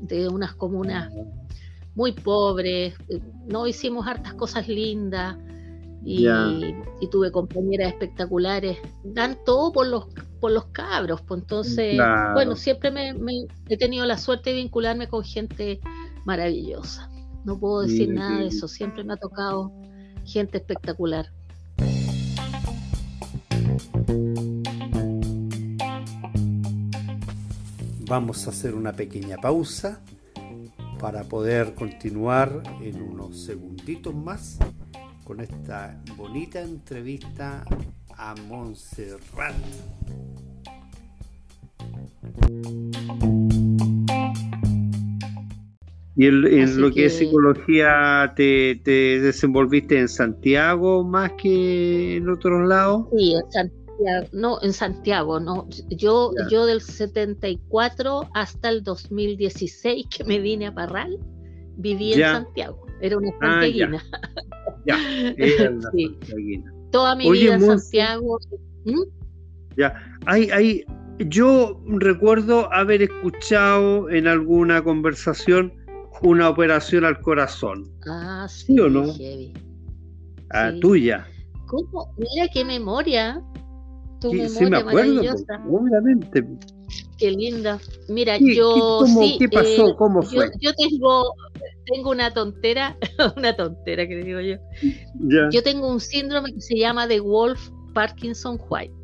[0.00, 1.10] de unas comunas
[1.94, 2.94] muy pobres.
[3.46, 5.36] No hicimos hartas cosas lindas.
[6.04, 6.26] Y,
[7.12, 10.06] tuve compañeras espectaculares, dan todo por los
[10.40, 11.96] por los cabros, pues entonces,
[12.34, 13.14] bueno, siempre me,
[13.68, 15.78] he tenido la suerte de vincularme con gente
[16.24, 17.08] maravillosa.
[17.44, 19.70] No puedo decir nada de eso, siempre me ha tocado
[20.24, 21.26] gente espectacular.
[28.08, 30.00] Vamos a hacer una pequeña pausa
[31.02, 34.56] para poder continuar en unos segunditos más
[35.24, 37.64] con esta bonita entrevista
[38.16, 39.52] a Montserrat.
[46.14, 53.08] ¿Y en, lo que, es psicología te, desenvolviste en Santiago más que en otros lados?
[53.16, 53.81] Sí, en Santiago,
[54.32, 55.68] no, en Santiago, no.
[55.88, 61.18] Yo, yo del 74 hasta el 2016 que me vine a Parral,
[61.76, 62.86] viví en Santiago.
[63.00, 64.02] Era una ah, santiaguina.
[64.86, 64.96] ya,
[65.36, 65.90] era una
[66.92, 68.38] Toda mi vida en Santiago.
[68.84, 69.02] ¿Mm?
[69.76, 69.94] Ya,
[70.26, 70.84] hay, hay,
[71.18, 75.72] yo recuerdo haber escuchado en alguna conversación
[76.22, 77.90] una operación al corazón.
[78.06, 79.12] Ah, sí, o no?
[80.50, 81.26] Ah, tuya.
[81.66, 82.14] ¿Cómo?
[82.18, 83.42] Mira qué memoria.
[84.22, 85.20] Tu sí, memoria sí, me acuerdo,
[85.70, 86.46] obviamente.
[87.18, 87.78] Qué linda.
[88.08, 89.04] Mira, yo.
[89.20, 89.88] ¿qué, ¿qué pasó?
[89.88, 90.50] Eh, ¿Cómo fue?
[90.60, 91.34] Yo, tengo,
[91.86, 92.96] tengo una tontera,
[93.36, 94.56] una tontera que digo yo.
[95.50, 98.94] Yo tengo un síndrome que se llama de Wolf Parkinson White.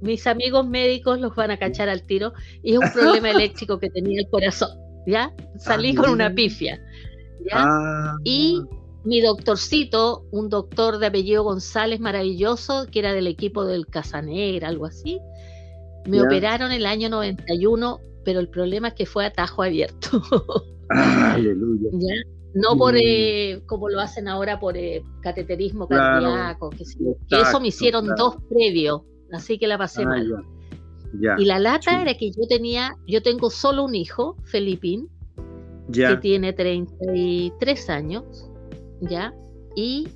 [0.00, 2.32] Mis amigos médicos los van a cachar al tiro
[2.62, 4.82] y es un problema eléctrico que tenía el corazón.
[5.06, 5.32] ¿ya?
[5.56, 6.80] Salí ah, con una pifia,
[7.46, 7.54] ¿ya?
[7.54, 8.16] Ah.
[8.24, 8.60] y
[9.04, 14.86] mi doctorcito, un doctor de apellido González maravilloso, que era del equipo del Casanegra, algo
[14.86, 15.20] así,
[16.06, 20.22] me operaron el año 91, pero el problema es que fue atajo abierto.
[20.88, 21.90] aleluya.
[22.54, 26.84] No por, eh, como lo hacen ahora, por eh, cateterismo cardíaco, que,
[27.40, 29.00] eso me hicieron dos previos,
[29.32, 30.44] así que la pasé ah, mal.
[31.38, 35.08] Y la lata era que yo tenía, yo tengo solo un hijo, Felipín,
[35.90, 38.50] que tiene 33 años,
[39.02, 39.34] ¿ya?
[39.76, 40.08] Y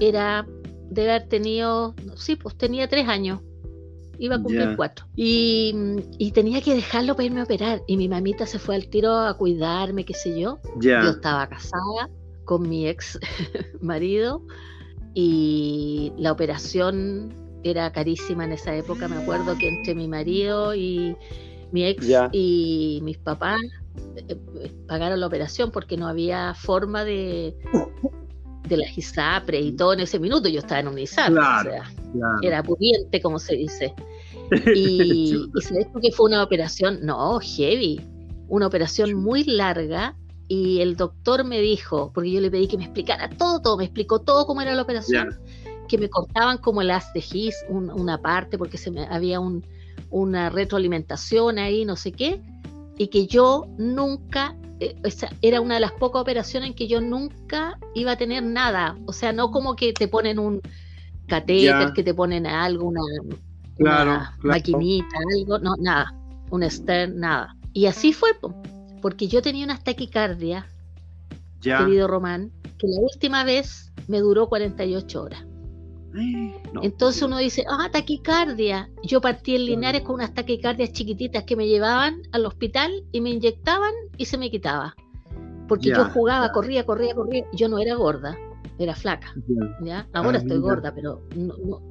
[0.00, 0.46] era,
[0.90, 3.40] debe haber tenido, sí, pues tenía tres años,
[4.18, 5.06] iba a cumplir cuatro.
[5.16, 7.82] Y, tenía que dejarlo para irme a operar.
[7.86, 10.58] Y mi mamita se fue al tiro a cuidarme, qué sé yo.
[10.80, 12.10] Yo estaba casada
[12.44, 13.18] con mi ex
[13.80, 14.42] marido
[15.14, 19.08] y la operación era carísima en esa época.
[19.08, 21.16] Me acuerdo que entre mi marido y
[21.72, 23.60] mi ex y mis papás
[24.86, 27.56] pagaron la operación porque no había forma de,
[28.68, 30.48] de la ISAPRE y todo en ese minuto.
[30.48, 31.92] Yo estaba en un ISAPRE, o sea,
[32.42, 33.94] era pudiente, como se dice.
[34.74, 38.00] Y, y se que fue una operación, no, heavy,
[38.48, 40.16] una operación muy larga.
[40.48, 43.84] Y el doctor me dijo, porque yo le pedí que me explicara todo, todo, me
[43.84, 45.38] explicó todo cómo era la operación
[45.88, 49.64] que me cortaban como el as de gis, una parte, porque se me, había un,
[50.10, 52.40] una retroalimentación ahí, no sé qué,
[52.98, 54.96] y que yo nunca, eh,
[55.40, 59.12] era una de las pocas operaciones en que yo nunca iba a tener nada, o
[59.12, 60.60] sea, no como que te ponen un
[61.28, 66.12] catéter, que te ponen algo, una, maquinita, algo, no, nada,
[66.50, 67.54] un stern, nada.
[67.72, 68.30] Y así fue,
[69.00, 70.66] porque yo tenía una taquicardia,
[71.60, 75.47] querido Román, que la última vez me duró 48 horas.
[76.82, 78.90] Entonces uno dice, ah, taquicardia.
[79.02, 83.30] Yo partí en Linares con unas taquicardias chiquititas que me llevaban al hospital y me
[83.30, 84.94] inyectaban y se me quitaba.
[85.68, 87.44] Porque yo jugaba, corría, corría, corría.
[87.52, 88.38] Yo no era gorda,
[88.78, 89.34] era flaca.
[89.82, 90.08] ¿ya?
[90.14, 91.82] Ahora ah, estoy gorda, pero no,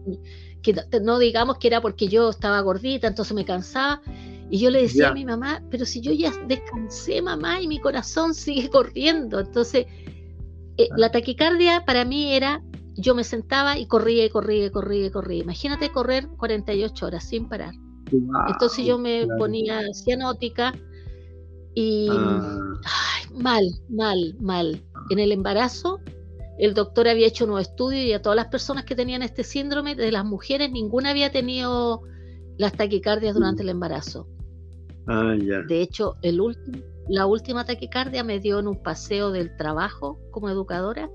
[1.01, 4.01] no, digamos que era porque yo estaba gordita, entonces me cansaba.
[4.49, 7.79] Y yo le decía a mi mamá, pero si yo ya descansé, mamá, y mi
[7.79, 9.39] corazón sigue corriendo.
[9.39, 9.85] Entonces,
[10.77, 12.63] eh, la taquicardia para mí era
[12.97, 15.43] yo me sentaba y corría y corría y corría y corría.
[15.43, 17.73] Imagínate correr 48 horas sin parar.
[18.47, 20.73] Entonces yo me ponía cianótica
[21.75, 22.59] y ah.
[23.35, 24.81] mal, mal, mal.
[25.09, 25.99] En el embarazo,
[26.57, 29.95] el doctor había hecho un estudio y a todas las personas que tenían este síndrome,
[29.95, 32.01] de las mujeres, ninguna había tenido
[32.57, 34.27] las taquicardias durante el embarazo.
[35.07, 36.41] Ah, de hecho, el
[37.09, 41.09] la última taquicardia me dio en un paseo del trabajo como educadora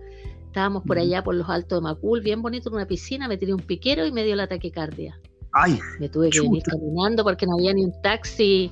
[0.52, 3.54] Estábamos por allá por los altos de Macul, bien bonito, en una piscina, me tiré
[3.54, 5.18] un piquero y me dio la taquicardia.
[5.50, 8.70] Ay, me tuve que venir caminando porque no había ni un taxi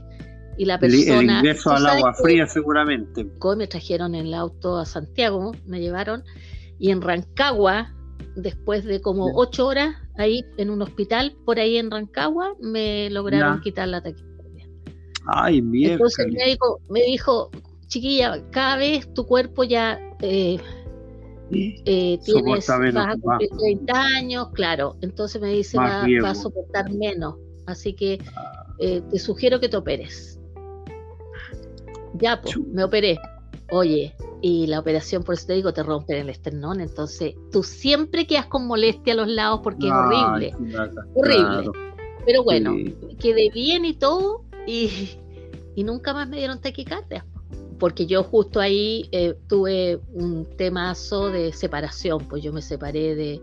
[0.58, 1.20] y la persona...
[1.20, 3.26] El, ingreso al agua fría seguramente.
[3.56, 6.22] Me trajeron en el auto a Santiago, me llevaron
[6.78, 7.94] Y en Rancagua,
[8.36, 13.62] después de como ocho horas ahí en un hospital por ahí en Rancagua, me lograron
[13.62, 14.68] quitar la taquicardia.
[15.28, 15.94] Ay, mierda.
[15.94, 17.50] Entonces el médico me dijo,
[17.86, 20.58] chiquilla, cada vez tu cuerpo ya eh,
[21.52, 27.36] eh, tienes, vas a cumplir 30 años, claro, entonces me dice, va, a soportar menos,
[27.66, 28.18] así que
[28.78, 30.38] eh, te sugiero que te operes.
[32.14, 33.18] Ya, pues, me operé.
[33.70, 36.80] Oye, y la operación, por eso te digo, te rompen el esternón.
[36.80, 40.54] Entonces, tú siempre quedas con molestia a los lados porque es horrible.
[41.14, 41.70] horrible.
[42.26, 42.74] Pero bueno,
[43.18, 44.90] quedé bien y todo, y,
[45.76, 47.24] nunca más me dieron taquicardia.
[47.80, 53.40] Porque yo justo ahí eh, tuve un temazo de separación, pues yo me separé de,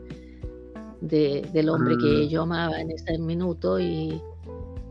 [1.02, 2.30] del hombre que ah.
[2.30, 4.22] yo amaba en ese minuto y,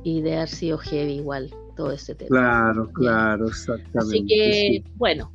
[0.02, 2.28] y de haber sido heavy igual todo ese tema.
[2.28, 3.98] Claro, claro, exactamente.
[3.98, 5.32] Así que, bueno,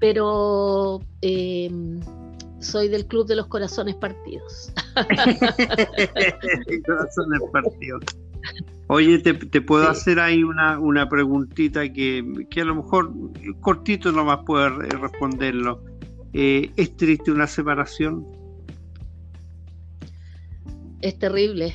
[0.00, 2.00] pero em,
[2.58, 4.72] soy del club de los corazones partidos.
[6.86, 8.04] corazones partidos.
[8.94, 13.10] Oye, te, puedo hacer ahí una, una preguntita que, que, a lo mejor
[13.60, 15.82] cortito nomás puedo responderlo.
[16.34, 18.26] Eh, ¿Es triste una separación?
[21.00, 21.72] Es terrible.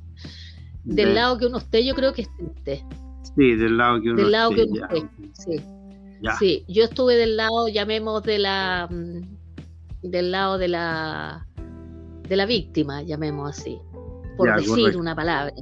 [0.84, 2.82] del lado que uno esté, yo creo que es triste.
[3.36, 5.62] Sí, del lado que uno del lado que uno esté, sí.
[6.38, 11.46] Sí, yo estuve del lado, llamemos de la mm, del lado de la
[12.26, 13.78] de la víctima, llamemos así,
[14.38, 15.52] por decir una palabra.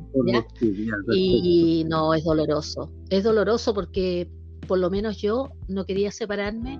[1.12, 2.92] y no, es doloroso.
[3.10, 4.30] Es doloroso porque
[4.68, 6.78] por lo menos yo no quería separarme,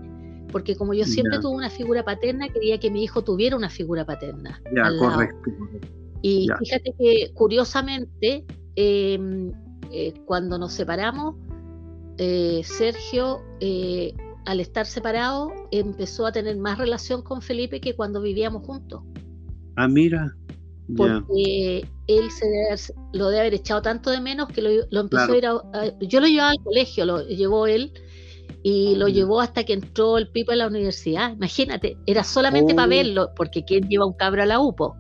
[0.53, 4.05] porque como yo siempre tuve una figura paterna, quería que mi hijo tuviera una figura
[4.05, 4.61] paterna.
[4.75, 5.51] Ya, correcto.
[6.23, 9.53] Y fíjate que curiosamente, em,
[9.91, 11.37] eh, cuando nos separamos,
[12.19, 18.23] eh, Sergio, eh, al estar separado, empezó a tener más relación con Felipe que cuando
[18.23, 19.03] vivíamos juntos.
[19.77, 20.35] Ah, mira.
[20.94, 25.46] Porque él se lo debe haber echado tanto de menos que lo, empezó a ir
[25.46, 25.61] a,
[26.01, 27.92] Yo lo llevaba al colegio, lo llevó él
[28.62, 31.33] y lo llevó hasta que entró el Pipo a la universidad.
[31.33, 32.90] Imagínate, era solamente para oh.
[32.90, 34.96] verlo, porque ¿quién lleva un cabro a la UPO?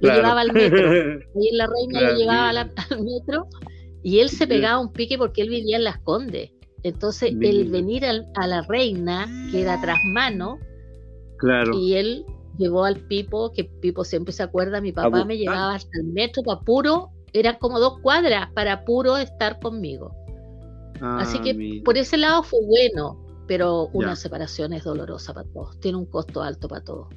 [0.00, 0.92] Lo llevaba al metro.
[1.34, 2.48] Y en la reina lo llevaba
[2.90, 3.46] al metro
[4.02, 6.50] y él se pegaba un pique porque él vivía en Las Condes.
[6.82, 10.58] Entonces, el venir a la reina, que era tras mano,
[11.38, 11.78] claro.
[11.78, 12.24] y él
[12.58, 16.42] llevó al Pipo, que Pipo siempre se acuerda, mi papá me llevaba hasta el metro
[16.42, 20.14] para puro, eran como dos cuadras para puro estar conmigo.
[21.00, 25.78] Así que ah, por ese lado fue bueno, pero una separación es dolorosa para todos,
[25.80, 27.08] tiene un costo alto para todos.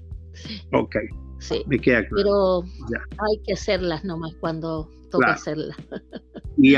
[0.74, 0.96] Ok.
[1.40, 1.64] Sí.
[1.68, 2.16] Me queda claro.
[2.16, 5.78] Pero hay que hacerlas nomás cuando toca hacerlas.
[6.58, 6.78] Y,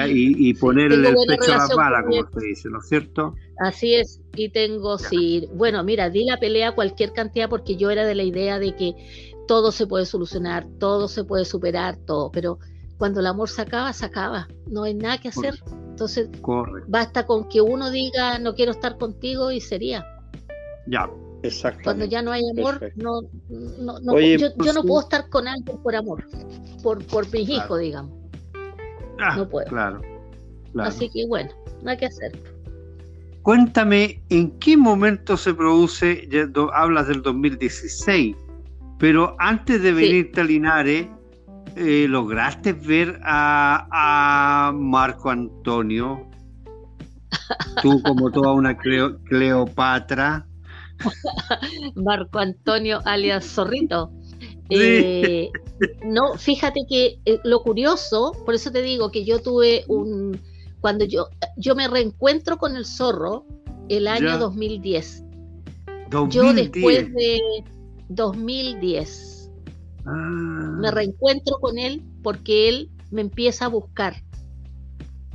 [0.50, 3.36] y, poner el pecho a la bala, como se dice, ¿no es cierto?
[3.60, 8.04] Así es, y tengo, sí, bueno, mira, di la pelea cualquier cantidad porque yo era
[8.04, 8.96] de la idea de que
[9.48, 12.60] todo se puede solucionar, todo se puede superar, todo, pero
[12.98, 15.56] cuando el amor se acaba, se acaba, no hay nada que hacer.
[15.90, 16.30] Entonces,
[16.88, 20.06] basta con que uno diga no quiero estar contigo y sería.
[20.88, 21.10] Ya,
[21.44, 21.82] exacto.
[21.84, 25.96] Cuando ya no hay amor, no, no, yo, no pues puedo estar con alguien por
[25.96, 26.26] amor,
[26.84, 28.27] por, por mis hijos, digamos.
[29.20, 29.68] Ah, no puedo.
[29.68, 30.02] Claro,
[30.80, 31.50] Así que bueno,
[31.82, 32.32] nada que hacer.
[33.42, 36.28] Cuéntame, ¿en qué momento se produce,
[36.74, 38.36] hablas del 2016,
[39.00, 41.08] pero antes de venir a Linares,
[41.78, 46.28] eh, ¿lograste ver a, Marco Antonio?
[47.82, 50.46] Tú como toda una Cleopatra.
[51.96, 54.12] Marco Antonio alias Zorrito.
[54.70, 55.50] Eh,
[56.06, 60.40] no, fíjate que eh, lo curioso, por eso te digo que yo tuve un,
[60.82, 63.46] cuando yo, yo me reencuentro con el zorro
[63.90, 65.24] el año 2010.
[66.30, 67.40] Yo después de
[68.10, 69.52] 2010
[70.06, 70.78] ah.
[70.80, 74.24] me reencuentro con él porque él me empieza a buscar,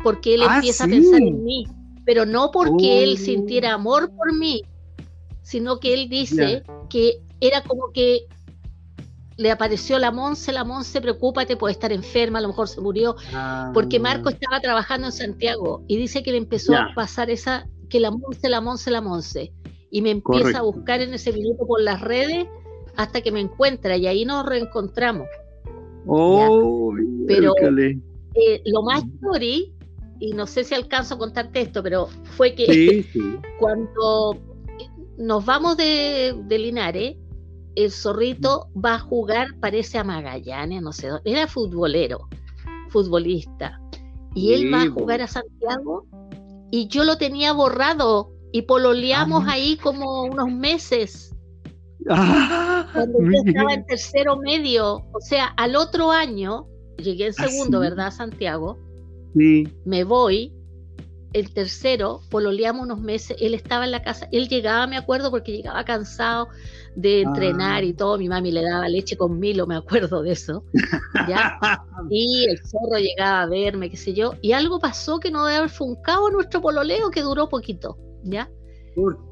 [0.03, 1.67] porque él ah, empieza a pensar en mí,
[2.05, 3.23] pero no porque él oh.
[3.23, 4.63] sintiera amor por mí,
[5.43, 8.27] sino que él dice que era como que
[9.37, 13.17] le apareció la Monse, la Monse, preocúpate, puede estar enferma, a lo mejor se murió,
[13.75, 14.01] porque ah.
[14.01, 18.11] Marco estaba trabajando en Santiago y dice que le empezó a pasar esa, que la
[18.11, 19.53] Monse, la Monse, la Monse,
[19.91, 22.47] y me empieza a buscar en ese minuto por las redes
[22.97, 25.27] hasta que me encuentra y ahí nos reencontramos.
[26.07, 26.93] Oh,
[27.27, 27.55] pero
[28.35, 29.73] eh, lo más story,
[30.19, 33.05] y no sé si alcanzo a contarte esto, pero fue que
[33.59, 34.37] cuando
[35.17, 37.17] nos vamos de, de Linares,
[37.75, 42.29] el zorrito va a jugar, parece a Magallanes, no sé dónde, era futbolero,
[42.89, 43.81] futbolista,
[44.35, 46.07] y él va a jugar a Santiago
[46.71, 51.35] y yo lo tenía borrado y pololeamos ahí como unos meses.
[52.09, 56.67] Ah, Cuando yo estaba en tercero medio, o sea, al otro año,
[56.99, 58.79] llegué en ah, segundo, ¿verdad, Santiago?
[59.37, 59.69] Sí.
[59.85, 60.53] Me voy,
[61.33, 65.53] el tercero, pololeamos unos meses, él estaba en la casa, él llegaba, me acuerdo, porque
[65.53, 66.49] llegaba cansado
[66.95, 70.65] de entrenar y todo, mi mami le daba leche con Milo, me acuerdo de eso,
[71.29, 71.59] ¿ya?
[72.11, 75.59] Y el zorro llegaba a verme, qué sé yo, y algo pasó que no debe
[75.59, 78.51] haber funcado nuestro pololeo, que duró poquito, ¿ya?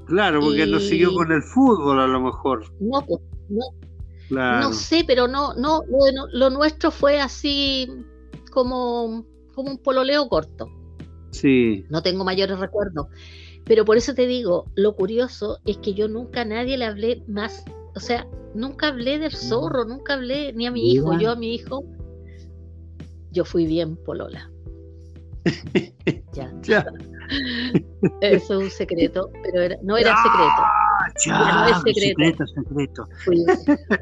[0.07, 2.65] Claro, porque no siguió con el fútbol a lo mejor.
[2.81, 3.65] No, pues, no.
[4.31, 5.83] No sé, pero no, no,
[6.33, 7.89] lo, nuestro fue así
[8.53, 9.25] como,
[9.55, 10.69] como un pololeo corto.
[11.31, 11.85] Sí.
[11.89, 13.07] No tengo mayores recuerdos.
[13.65, 17.23] Pero por eso te digo, lo curioso es que yo nunca a nadie le hablé
[17.29, 17.65] más,
[17.95, 21.55] o sea, nunca hablé del zorro, nunca hablé ni a mi hijo, yo a mi
[21.55, 21.85] hijo,
[23.31, 24.51] yo fui bien polola.
[26.33, 26.53] ya.
[26.63, 26.87] ya.
[28.21, 30.63] Eso es un secreto, pero no era secreto.
[31.27, 32.47] Ya, no es secreto.
[32.47, 33.05] secreto,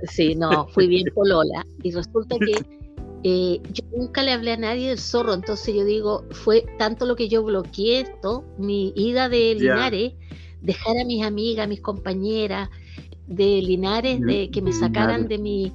[0.05, 1.65] sí, no, fui bien polola.
[1.83, 2.88] Y resulta que
[3.25, 7.17] eh, yo nunca le hablé a nadie del zorro, entonces yo digo, fue tanto lo
[7.17, 10.13] que yo bloqueé esto, mi ida de Linares,
[10.61, 12.69] dejar a mis amigas, mis compañeras
[13.27, 15.73] de Linares, de que me sacaran de mi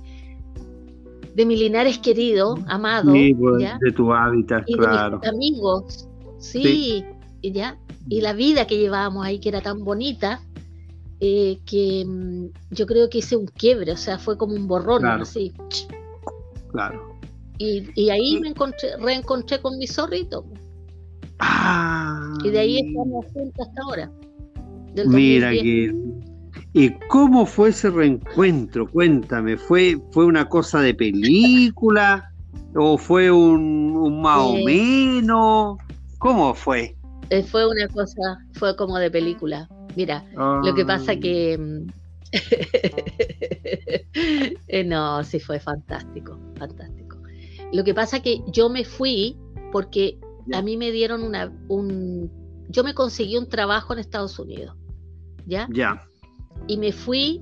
[1.36, 5.20] de mi Linares querido, amado, pues, de tu hábitat, claro.
[5.20, 7.04] De mis amigos, sí,
[7.42, 7.78] ¿ya?
[8.08, 10.42] Y la vida que llevábamos ahí, que era tan bonita,
[11.20, 15.06] eh, que mm, yo creo que hice un quiebre, o sea, fue como un borrón,
[15.06, 15.54] así.
[16.72, 17.13] Claro.
[17.58, 20.46] Y, ahí me encontré, reencontré con mi zorrito.
[21.40, 24.12] Ah, y de ahí estamos juntos hasta ahora.
[25.06, 25.96] Mira que.
[26.74, 28.90] ¿Y cómo fue ese reencuentro?
[28.90, 32.32] Cuéntame, ¿fue, fue una cosa de película?
[32.76, 35.78] ¿O fue un, un más o menos?
[36.18, 36.96] ¿Cómo fue?
[37.30, 39.70] Eh, fue una cosa, fue como de película.
[39.96, 41.20] Mira, lo que pasa ah.
[41.20, 41.58] que...
[41.58, 41.88] Mm,
[44.68, 47.03] eh, no, sí fue fantástico, fantástico.
[47.74, 49.38] Lo que pasa que yo me fui
[49.72, 50.18] porque
[50.54, 52.32] a mí me dieron una, un,
[52.70, 54.78] yo me conseguí un trabajo en Estados Unidos,
[55.46, 55.68] ¿ya?
[55.74, 56.08] Ya.
[56.68, 57.42] Y me fui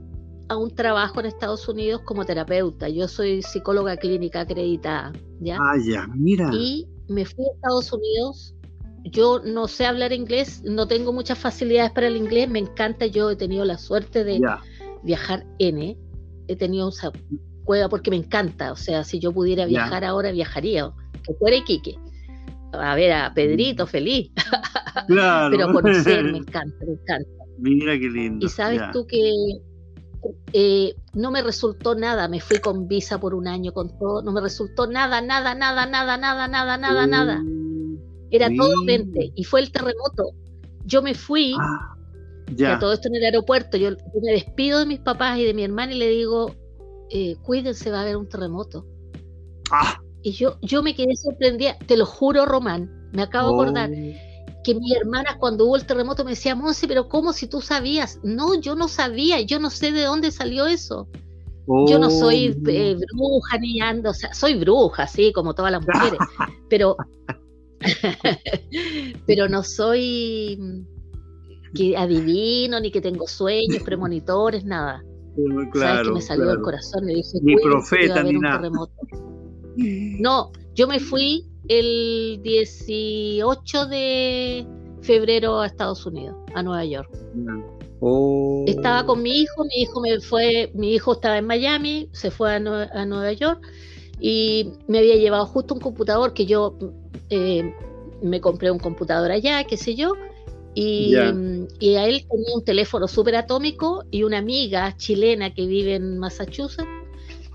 [0.50, 2.90] a un trabajo en Estados Unidos como terapeuta.
[2.90, 5.58] Yo soy psicóloga clínica acreditada, ¿ya?
[5.62, 6.50] Ah, ya, mira.
[6.54, 8.56] Y me fui a Estados Unidos
[9.04, 13.30] yo no sé hablar inglés, no tengo muchas facilidades para el inglés, me encanta, yo
[13.32, 14.40] he tenido la suerte de
[15.04, 15.98] viajar N,
[16.48, 17.12] he tenido esa
[17.64, 20.92] cueva porque me encanta, o sea, si yo pudiera viajar ahora, viajaría,
[21.24, 21.98] que fuera Iquique,
[22.74, 24.32] a ver a Pedrito feliz,
[25.08, 25.56] claro.
[25.56, 27.30] pero conocer me encanta, me encanta.
[27.58, 28.46] Mira qué lindo.
[28.46, 29.32] Y sabes tú que
[30.54, 34.32] eh, no me resultó nada, me fui con visa por un año, con todo, no
[34.32, 37.44] me resultó nada, nada, nada, nada, nada, nada, nada, nada.
[38.30, 40.32] Era todo mente y fue el terremoto.
[40.86, 41.96] Yo me fui, ah,
[42.56, 42.80] ya.
[42.80, 43.92] todo esto en el aeropuerto, yo,
[44.22, 46.56] me despido de mis papás y de mi hermana y le digo,
[47.12, 48.86] eh, cuídense, va a haber un terremoto.
[49.72, 50.00] Ah.
[50.22, 54.62] Y yo, yo me quedé sorprendida, te lo juro, Román, me acabo de acordar oh.
[54.64, 58.20] que mi hermana cuando hubo el terremoto me decía, Monse, pero ¿cómo si tú sabías?
[58.24, 61.08] No, yo no sabía, yo no sé de dónde salió eso.
[61.88, 62.70] Yo no soy oh.
[62.70, 66.20] eh, bruja ni ando, o sea, soy bruja, sí, como todas las mujeres,
[66.70, 66.98] pero
[69.26, 70.86] pero no soy
[71.74, 75.04] que adivino ni que tengo sueños, premonitores, nada.
[75.74, 78.70] Sabes que me salió el corazón, me dije, ni profeta ni nada.
[79.74, 84.68] No, yo me fui el 18 de
[85.02, 87.10] febrero a Estados Unidos, a Nueva York.
[88.02, 88.66] Oh.
[88.68, 92.52] Estaba con mi hijo, mi hijo me fue, mi hijo estaba en Miami, se fue
[92.52, 93.66] a, a Nueva York
[94.20, 96.78] y me había llevado justo un computador que yo
[97.30, 97.74] eh,
[98.22, 100.14] me compré un computador allá, qué sé yo,
[100.74, 101.30] y, a
[102.06, 106.88] él tenía un teléfono súper atómico y una amiga chilena que vive en Massachusetts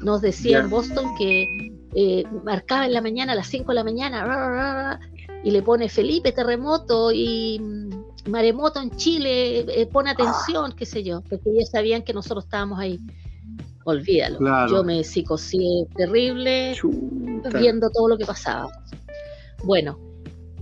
[0.00, 3.84] nos decía en Boston que eh, marcaba en la mañana, a las 5 de la
[3.84, 5.00] mañana,
[5.42, 11.02] y le pone Felipe terremoto y mm, maremoto en Chile, eh, pone atención, qué sé
[11.02, 13.00] yo, porque ellos sabían que nosotros estábamos ahí.
[13.84, 14.38] Olvídalo.
[14.68, 15.58] Yo me psicosé
[15.94, 16.76] terrible
[17.58, 18.68] viendo todo lo que pasaba.
[19.62, 19.98] Bueno,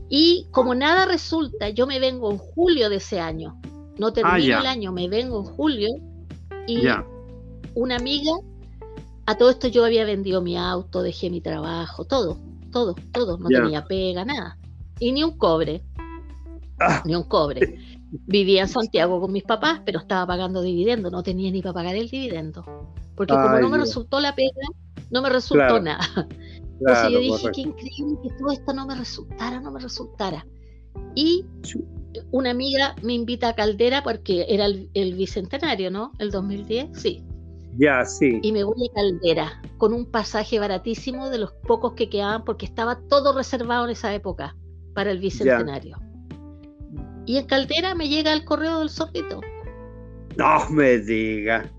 [0.08, 3.60] y como nada resulta, yo me vengo en julio de ese año.
[3.98, 5.88] No termino ah, el año, me vengo en julio.
[6.66, 6.82] Y
[7.74, 8.32] una amiga,
[9.26, 12.38] a todo esto yo había vendido mi auto, dejé mi trabajo, todo,
[12.72, 13.38] todo, todo.
[13.38, 14.58] No tenía pega, nada.
[14.98, 15.82] Y ni un cobre.
[16.80, 17.02] Ah.
[17.04, 17.78] Ni un cobre.
[18.26, 21.96] Vivía en Santiago con mis papás, pero estaba pagando dividendo, no tenía ni para pagar
[21.96, 22.64] el dividendo.
[23.16, 24.66] Porque como no me resultó la pega,
[25.10, 26.28] no me resultó nada.
[26.80, 30.46] Entonces yo dije, qué increíble que todo esto no me resultara, no me resultara.
[31.14, 31.44] Y
[32.30, 36.12] una amiga me invita a Caldera porque era el, el bicentenario, ¿no?
[36.18, 37.24] El 2010, sí.
[37.76, 38.38] Ya, sí.
[38.42, 42.66] Y me voy a Caldera con un pasaje baratísimo de los pocos que quedaban porque
[42.66, 44.56] estaba todo reservado en esa época
[44.94, 45.98] para el bicentenario.
[47.26, 49.40] Y en Caldera me llega el correo del zorrito.
[50.36, 51.70] No me diga.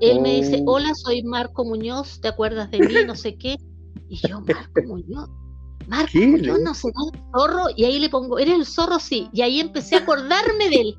[0.00, 0.72] Él me dice, oh.
[0.72, 2.94] hola, soy Marco Muñoz, ¿te acuerdas de mí?
[3.06, 3.56] No sé qué.
[4.22, 5.30] Y yo, Marco Muñoz.
[5.86, 7.64] Marco Muñoz, no será el zorro.
[7.76, 8.98] Y ahí le pongo, ¿eres el zorro?
[8.98, 9.28] Sí.
[9.32, 10.98] Y ahí empecé a acordarme de él.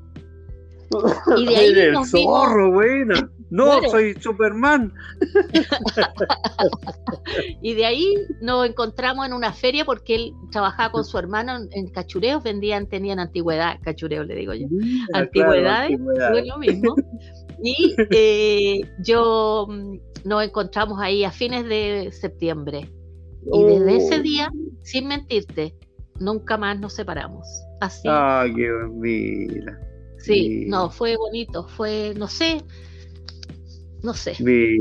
[1.36, 3.14] Y de ahí el zorro, bueno.
[3.48, 4.92] No, soy Superman.
[7.62, 11.88] y de ahí nos encontramos en una feria porque él trabajaba con su hermano en
[11.90, 14.66] cachureos, vendían, tenían antigüedad, cachureos le digo yo,
[15.12, 16.96] antigüedades, lo mismo.
[17.62, 22.90] Y eh, yo mm, nos encontramos ahí a fines de septiembre.
[23.52, 24.22] Y desde ese oh.
[24.22, 25.74] día, sin mentirte,
[26.20, 27.46] nunca más nos separamos.
[27.80, 28.08] Así.
[28.10, 29.80] Ay, qué mira.
[30.18, 32.64] Sí, no, fue bonito, fue, no sé,
[34.02, 34.34] no sé,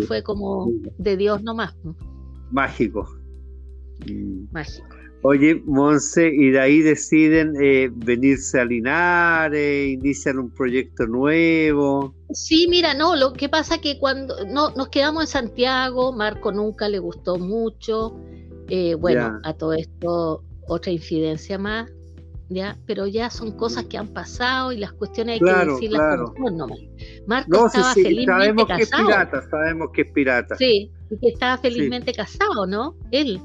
[0.07, 1.75] fue como de Dios nomás.
[2.51, 3.07] Mágico.
[4.07, 4.45] Mm.
[4.51, 4.87] Mágico.
[5.27, 12.13] Oye, Monse, y de ahí deciden eh, venirse a Linares, inician un proyecto nuevo.
[12.31, 16.87] Sí, mira, no, lo que pasa que cuando no, nos quedamos en Santiago, Marco nunca
[16.89, 18.15] le gustó mucho,
[18.69, 21.91] eh, bueno, a todo esto otra incidencia más,
[22.49, 22.77] ¿ya?
[22.85, 26.33] Pero ya son cosas que han pasado y las cuestiones hay que decirlas claro.
[26.51, 26.79] nomás.
[27.27, 28.77] Marco estaba felizmente sabemos casado.
[28.77, 30.55] Que es pirata, sabemos que es pirata.
[30.55, 32.95] Sí, y que estaba felizmente casado, ¿no?
[33.11, 33.39] Él.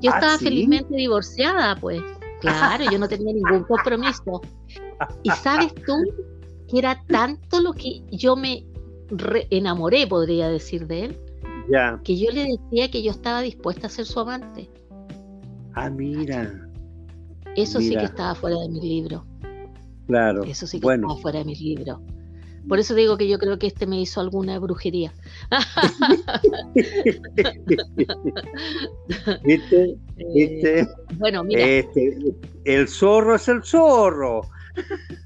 [0.00, 2.02] Yo ¿Ah, estaba felizmente divorciada, pues.
[2.40, 4.40] Claro, yo no tenía ningún compromiso.
[5.22, 5.92] Y sabes tú
[6.68, 8.64] que era tanto lo que yo me
[9.50, 11.20] enamoré, podría decir, de él,
[11.68, 12.00] ya.
[12.04, 14.68] que yo le decía que yo estaba dispuesta a ser su amante.
[15.74, 16.68] Ah, mira.
[17.56, 19.24] Eso sí que estaba fuera de mi libro.
[20.06, 20.44] Claro.
[20.44, 22.00] Eso sí que estaba fuera de mi libro.
[22.68, 25.12] Por eso digo que yo creo que este me hizo alguna brujería.
[29.44, 29.96] ¿Viste?
[30.34, 30.80] ¿Viste?
[30.80, 31.64] Eh, bueno, mira.
[31.64, 32.18] Este,
[32.64, 34.42] el zorro es el zorro.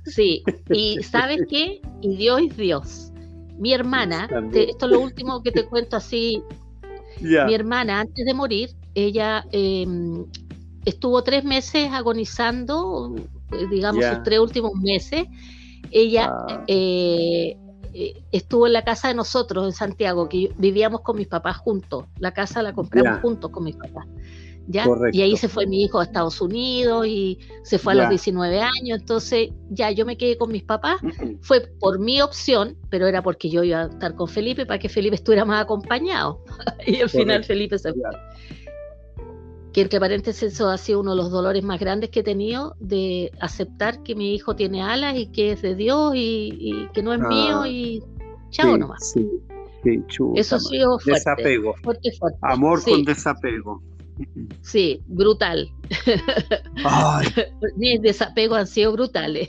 [0.04, 1.80] Sí, y ¿sabes qué?
[2.02, 3.12] Y Dios es Dios.
[3.58, 6.42] Mi hermana, esto es lo último que te cuento así.
[7.20, 10.24] Mi hermana, antes de morir, ella em,
[10.84, 13.14] estuvo tres meses agonizando,
[13.70, 15.26] digamos, sus tres últimos meses.
[15.90, 16.64] Ella ah.
[16.66, 17.56] eh,
[17.92, 22.06] eh, estuvo en la casa de nosotros en Santiago, que vivíamos con mis papás juntos.
[22.18, 24.06] La casa la compramos juntos con mis papás.
[24.66, 24.86] ¿Ya?
[25.12, 28.60] Y ahí se fue mi hijo a Estados Unidos y se fue a los 19
[28.60, 31.00] años, entonces ya yo me quedé con mis papás,
[31.40, 34.88] fue por mi opción, pero era porque yo iba a estar con Felipe para que
[34.88, 36.42] Felipe estuviera más acompañado.
[36.86, 38.02] y al final Felipe se fue
[39.74, 42.76] que entre paréntesis eso ha sido uno de los dolores más grandes que he tenido
[42.78, 47.12] de aceptar que mi hijo tiene alas y que es de Dios y, que no
[47.12, 48.00] es mío ah, y
[48.50, 49.10] chao nomás.
[49.10, 49.28] Sí,
[49.82, 50.00] sí,
[50.36, 51.74] eso ha sido fuerte, desapego.
[52.40, 53.82] Amor con desapego.
[54.62, 55.70] Sí, brutal.
[57.76, 59.48] Mis desapegos han sido brutales.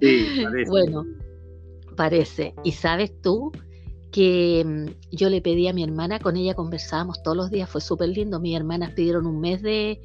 [0.00, 0.70] Sí, parece.
[0.70, 1.04] Bueno,
[1.96, 2.54] parece.
[2.64, 3.52] ¿Y sabes tú?
[4.14, 7.80] que mm, yo le pedí a mi hermana, con ella conversábamos todos los días, fue
[7.80, 8.38] súper lindo.
[8.38, 10.00] Mis hermanas pidieron un mes de,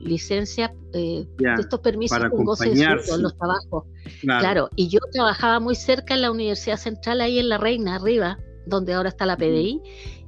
[0.00, 3.84] licencia, eh, de estos permisos con goce de en los trabajos.
[4.20, 4.68] Claro.
[4.74, 8.94] y yo trabajaba muy cerca en la Universidad Central, ahí en La Reina, arriba, donde
[8.94, 9.80] ahora está la PDI,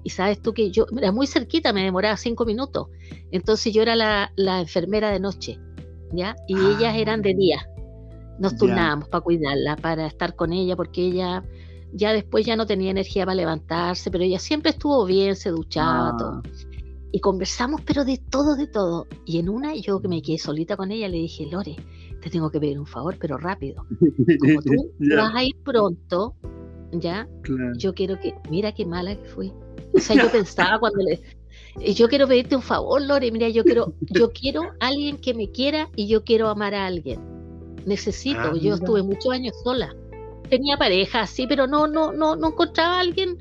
[0.03, 2.89] y sabes tú que yo era muy cerquita, me demoraba cinco minutos.
[3.31, 5.59] Entonces yo era la, enfermera de noche,
[6.13, 6.37] ¿ya?
[6.47, 7.37] Y ellas eran de ah.
[7.37, 7.69] día.
[8.39, 11.43] Nos turnábamos para cuidarla, para estar con ella, porque ella
[11.93, 16.17] ya después ya no tenía energía para levantarse, pero ella siempre estuvo bien, se duchaba,
[16.17, 16.43] todo.
[16.45, 16.51] Ah.
[17.11, 19.07] Y conversamos, pero de todo, de todo.
[19.25, 21.77] Y en una, yo que me quedé solita con ella, le dije, Lore,
[22.21, 23.85] te tengo que pedir un favor, pero rápido.
[24.41, 26.35] Como tú vas a ir pronto,
[26.93, 27.27] ¿ya?
[27.79, 29.53] Yo quiero que, mira qué mala que fui.
[29.95, 31.21] O sea, yo pensaba cuando le,
[31.95, 35.89] yo quiero pedirte un favor, Lore, mira, yo quiero, yo quiero alguien que me quiera
[35.97, 37.21] y yo quiero amar a alguien.
[37.87, 39.95] Necesito, ah, yo estuve muchos años sola
[40.49, 43.39] tenía pareja, sí, pero no, no, no, no encontraba a alguien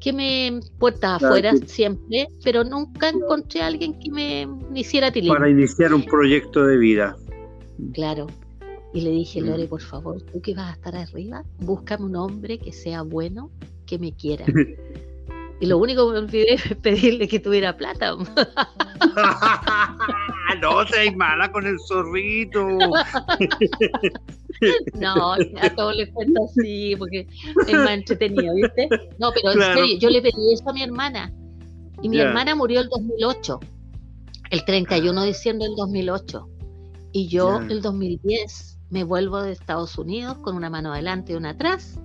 [0.00, 5.32] que me puerta afuera siempre, pero nunca encontré a alguien que me, hiciera tilín.
[5.32, 7.16] Para iniciar un proyecto de vida.
[7.92, 8.26] Claro.
[8.92, 9.46] Y le dije, mm.
[9.46, 13.50] Lore, por favor, tú que vas a estar arriba, búscame un hombre que sea bueno,
[13.86, 14.44] que me quiera.
[15.62, 18.16] y lo único que me olvidé es pedirle que tuviera plata.
[20.60, 22.66] no seas mala con el zorrito.
[24.94, 27.26] No, a todos les cuento así, porque
[27.66, 28.88] es más entretenido, ¿viste?
[29.18, 31.32] No, pero en serio, yo le pedí eso a mi hermana.
[32.00, 33.58] Y mi hermana murió el 2008,
[34.50, 36.48] el 31 de diciembre del 2008.
[37.10, 41.50] Y yo el 2010 me vuelvo de Estados Unidos con una mano adelante y una
[41.50, 41.98] atrás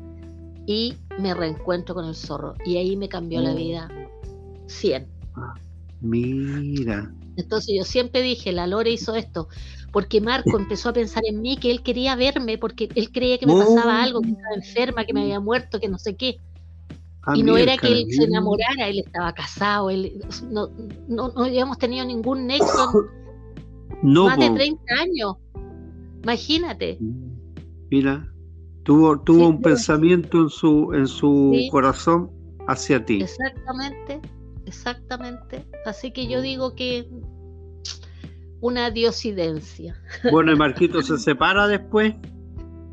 [0.66, 2.56] y me reencuentro con el zorro.
[2.66, 3.56] Y ahí me cambió la oh.
[3.56, 3.90] vida
[4.68, 5.08] 100.
[5.36, 5.54] Ah,
[6.02, 7.12] mira.
[7.36, 9.48] Entonces yo siempre dije, la Lore hizo esto,
[9.92, 13.46] porque Marco empezó a pensar en mí, que él quería verme, porque él creía que
[13.46, 14.04] me pasaba oh.
[14.04, 16.40] algo, que estaba enferma, que me había muerto, que no sé qué.
[17.24, 20.70] Ah, y no era que él se enamorara, él estaba casado, él, no,
[21.08, 23.06] no, no habíamos tenido ningún nexo
[24.02, 25.36] más de 30 años.
[26.24, 26.98] Imagínate.
[27.92, 28.34] Mira,
[28.88, 32.32] tuvo, tuvo un pensamiento en su, en su corazón
[32.70, 33.22] hacia ti.
[33.22, 34.22] Exactamente,
[34.66, 35.68] exactamente.
[35.86, 37.06] Así que yo digo que
[38.62, 40.02] una diosidencia.
[40.32, 42.16] Bueno, ¿y Marquito se separa después?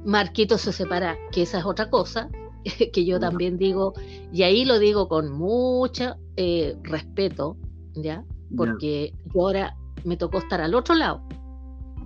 [0.04, 2.28] Marquito se separa, que esa es otra cosa,
[2.92, 3.94] que yo también digo,
[4.32, 7.56] y ahí lo digo con mucho eh, respeto,
[7.94, 8.24] ¿ya?
[8.56, 11.22] Porque yo ahora me tocó estar al otro lado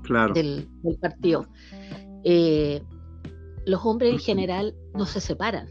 [0.02, 0.34] claro.
[0.34, 0.68] del,
[1.00, 1.46] partido.
[2.24, 2.82] Eh,
[3.68, 5.68] los hombres en general no se separan,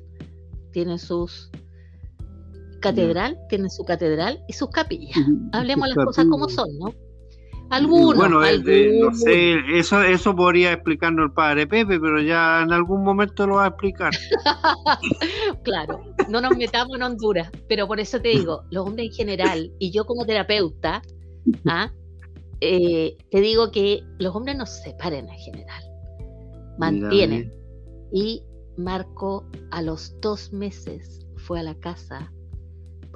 [0.71, 1.49] tienen sus
[2.79, 5.17] catedral, tienen su catedral y sus capillas.
[5.51, 6.93] Hablemos las cosas como son, ¿no?
[7.71, 8.17] Algunos.
[8.17, 13.47] Bueno, no sé, eso, eso podría explicarnos el padre Pepe, pero ya en algún momento
[13.47, 14.13] lo va a explicar.
[15.63, 19.71] claro, no nos metamos en Honduras, pero por eso te digo, los hombres en general,
[19.79, 21.01] y yo como terapeuta,
[21.65, 21.91] ¿ah?
[22.61, 25.83] eh, te digo que los hombres no se separen en general,
[26.77, 27.57] mantienen.
[28.11, 28.43] Y
[28.77, 32.31] Marco a los dos meses fue a la casa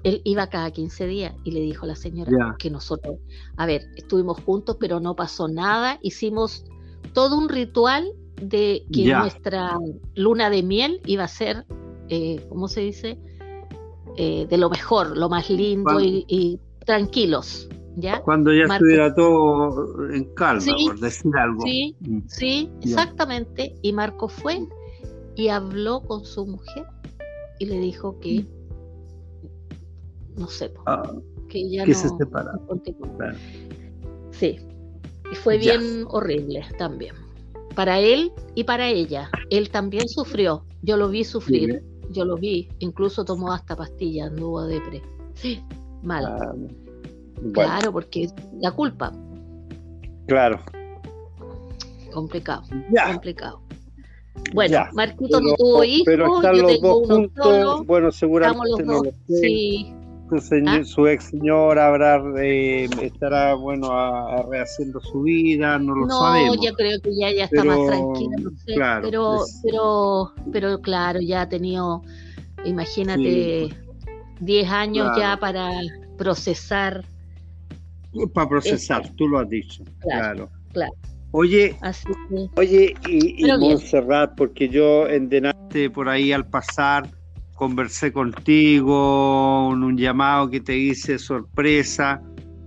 [0.04, 3.18] él iba cada 15 días y le dijo a la señora que nosotros,
[3.58, 6.66] a ver, estuvimos juntos, pero no pasó nada, hicimos
[7.14, 8.12] todo un ritual
[8.42, 9.78] de que nuestra
[10.16, 11.66] luna de miel iba a ser,
[12.10, 13.20] eh, ¿cómo se dice?
[14.18, 17.70] Eh, de lo mejor, lo más lindo y, tranquilos.
[17.98, 18.22] ¿Ya?
[18.22, 21.62] Cuando ya estuviera todo en calma, por decir algo.
[21.62, 22.20] Sí, mm.
[22.26, 23.76] sí, exactamente.
[23.82, 24.66] Y Marco fue
[25.36, 26.86] y habló con su mujer
[27.60, 28.62] y le dijo que mm
[30.38, 31.14] no sé, ah,
[31.50, 32.54] que ya no, se separa.
[34.32, 34.60] Sí,
[35.32, 37.16] y fue bien horrible también.
[37.76, 39.30] Para él y para ella.
[39.50, 40.66] Él también sufrió.
[40.82, 41.84] Yo lo vi sufrir.
[42.12, 42.70] Yo lo vi.
[42.80, 45.02] Incluso tomó hasta pastillas, anduvo depre.
[45.36, 45.64] Sí,
[46.04, 46.26] mal.
[46.26, 46.54] Ah,
[47.54, 48.28] claro, porque
[48.60, 49.14] la culpa.
[50.28, 50.60] Claro.
[52.12, 52.64] Complicado.
[53.08, 53.62] Complicado.
[54.54, 57.84] Bueno, Marquito no tuvo hijos, pero yo tengo uno solo.
[57.84, 59.94] Bueno, seguramente no Sí,
[60.66, 60.82] ¿Ah?
[60.86, 66.56] su, ex señor habrá eh, estará bueno a, rehaciendo su vida, no lo sabemos.
[66.56, 71.20] No, ya creo que ya, ya está más tranquila, no sé, pero, pero, pero claro,
[71.20, 72.02] ya ha tenido,
[72.64, 73.76] imagínate,
[74.40, 75.70] 10 años ya para
[76.18, 77.04] procesar.
[78.34, 80.50] Para procesar, tú lo has dicho, claro.
[80.72, 80.94] Claro.
[81.34, 81.78] Oye,
[82.56, 87.10] oye, y, y Montserrat, porque yo en Denate por ahí al pasar
[87.56, 92.22] conversé contigo, en un llamado que te hice sorpresa,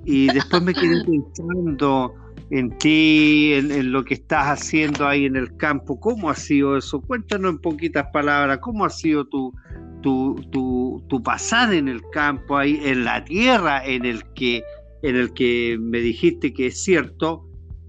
[0.04, 1.04] y después me quedé
[1.34, 2.14] pensando
[2.50, 5.98] en ti, en, lo que estás haciendo ahí en el campo.
[5.98, 7.00] ¿Cómo ha sido eso?
[7.00, 9.52] Cuéntanos en poquitas palabras, ¿cómo ha sido tu,
[10.00, 14.62] tu, tu, tu pasada en el campo, ahí en la tierra, en el que,
[15.02, 17.44] en el que me dijiste que es cierto,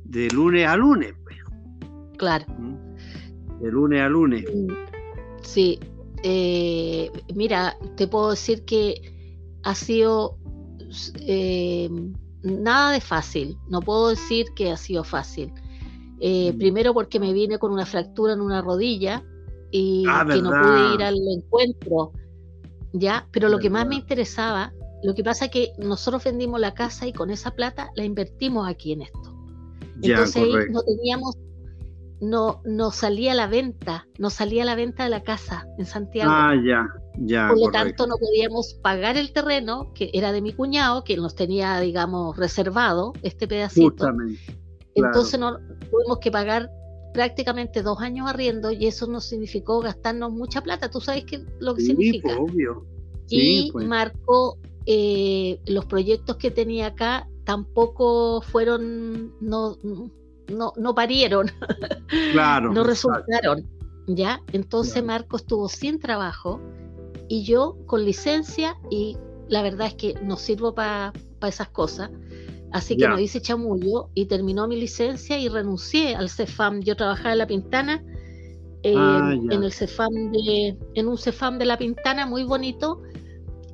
[0.06, 1.14] de lunes a lunes?
[1.24, 1.38] Pues?
[2.18, 2.46] Claro.
[3.60, 4.46] De lunes a lunes.
[5.42, 5.80] Sí,
[6.24, 9.14] eh, mira, te puedo decir que
[9.64, 10.38] ha sido
[11.22, 11.90] eh,
[12.44, 15.52] nada de fácil, no puedo decir que ha sido fácil.
[16.20, 16.58] Eh, mm.
[16.58, 19.24] primero porque me vine con una fractura en una rodilla
[19.72, 22.14] y ah, que no pude ir al encuentro,
[22.94, 23.28] ¿ya?
[23.32, 24.72] Pero lo que más me interesaba,
[25.04, 28.68] lo que pasa es que nosotros vendimos la casa y con esa plata la invertimos
[28.68, 29.35] aquí en esto.
[30.02, 31.38] Entonces no teníamos
[32.22, 35.86] no, no salía a la venta, no salía a la venta de la casa en
[35.86, 36.32] Santiago.
[36.34, 36.88] Ah, ya,
[37.20, 37.50] ya.
[37.50, 41.36] Por lo tanto, no podíamos pagar el terreno, que era de mi cuñado, que nos
[41.36, 43.90] tenía, digamos, reservado este pedacito.
[43.90, 44.40] Justamente.
[44.96, 45.58] Entonces no,
[45.92, 46.72] tuvimos que pagar
[47.14, 50.90] prácticamente dos años arriendo y eso nos significó gastarnos mucha plata.
[50.90, 52.36] Tú sabes qué lo que significa.
[52.38, 52.86] Pues, obvio.
[53.30, 53.88] y pues.
[53.88, 59.78] marcó eh, los proyectos que tenía acá tampoco fueron no
[60.48, 61.50] no, no parieron,
[62.32, 63.68] claro, no resultaron,
[64.08, 64.42] ¿ya?
[64.52, 66.62] Entonces Marco estuvo sin trabajo
[67.28, 69.18] y yo con licencia y
[69.48, 72.12] la verdad es que no sirvo para esas cosas,
[72.72, 76.82] así que me hice chamullo y terminó mi licencia y renuncié al CEFAM.
[76.82, 78.04] Yo trabajaba en La Pintana,
[78.96, 83.02] ah, en el CEFAM de, en un CEFAM de La Pintana muy bonito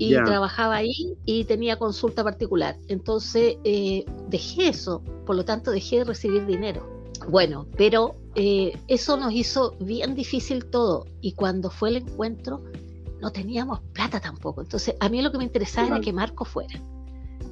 [0.01, 2.75] y trabajaba ahí y tenía consulta particular.
[2.87, 6.89] Entonces eh, dejé eso, por lo tanto dejé de recibir dinero.
[7.29, 12.63] Bueno, pero eh, eso nos hizo bien difícil todo y cuando fue el encuentro
[13.21, 14.61] no teníamos plata tampoco.
[14.61, 16.79] Entonces a mí lo que me interesaba era que Marco fuera.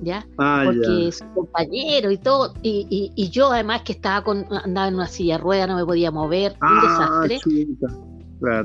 [0.02, 0.26] ¿Ya?
[0.38, 5.08] Ah, Porque es compañero y todo, y, yo además que estaba con, andaba en una
[5.08, 7.68] silla rueda, no me podía mover, un ah, desastre.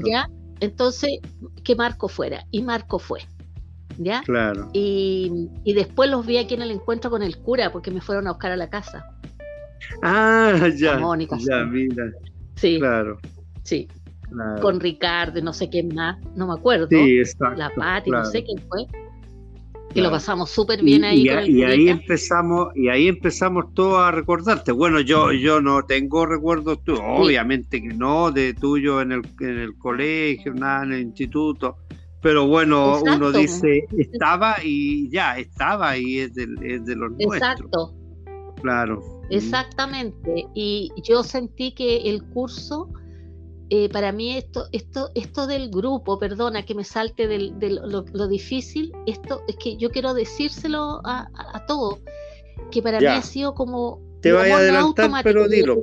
[0.08, 0.30] ¿Ya?
[0.60, 1.18] Entonces,
[1.64, 3.26] que Marco fuera, y Marco fue.
[3.98, 4.22] ¿Ya?
[4.22, 4.68] Claro.
[4.72, 8.26] Y, y después los vi aquí en el encuentro con el cura, porque me fueron
[8.26, 9.04] a buscar a la casa.
[10.02, 11.00] Ah, ya.
[11.38, 12.10] ya, mira.
[12.56, 12.78] Sí.
[12.78, 13.18] Claro.
[13.62, 13.88] Sí.
[14.60, 16.88] Con Ricardo, no sé quién más, no me acuerdo.
[16.88, 18.86] Sí, exacto, La Pati, no sé quién fue.
[19.94, 21.22] Y lo pasamos súper bien ahí.
[21.22, 24.72] Y, ahí empezamos, y ahí empezamos todos a recordarte.
[24.72, 29.58] Bueno, yo, yo no tengo recuerdos tuyos, obviamente que no, de tuyo en el, en
[29.58, 31.76] el colegio, nada, en el instituto.
[32.24, 37.94] Pero bueno, uno dice, estaba y ya, estaba y es de, es de los Exacto.
[38.62, 39.02] Claro.
[39.28, 40.46] Exactamente.
[40.54, 42.88] Y yo sentí que el curso,
[43.68, 48.90] eh, para mí esto, esto, esto del grupo, perdona que me salte de lo, difícil,
[49.06, 51.28] esto es que yo quiero decírselo a,
[51.68, 51.98] todos,
[52.70, 54.00] que para mí ha sido como...
[54.22, 55.82] Te vaya a adelantar, pero dilo.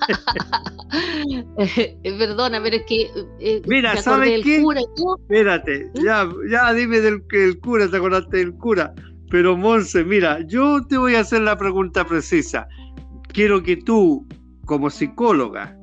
[2.02, 3.10] Perdona, pero es que.
[3.40, 4.62] Eh, Mira, ¿sabes qué?
[4.62, 4.80] Cura,
[5.22, 6.04] Espérate, ¿Mm?
[6.04, 8.94] ya, ya dime del el cura, ¿te acordaste del cura?
[9.30, 12.68] Pero Monse, mira, yo te voy a hacer la pregunta precisa.
[13.32, 14.26] Quiero que tú,
[14.64, 15.76] como psicóloga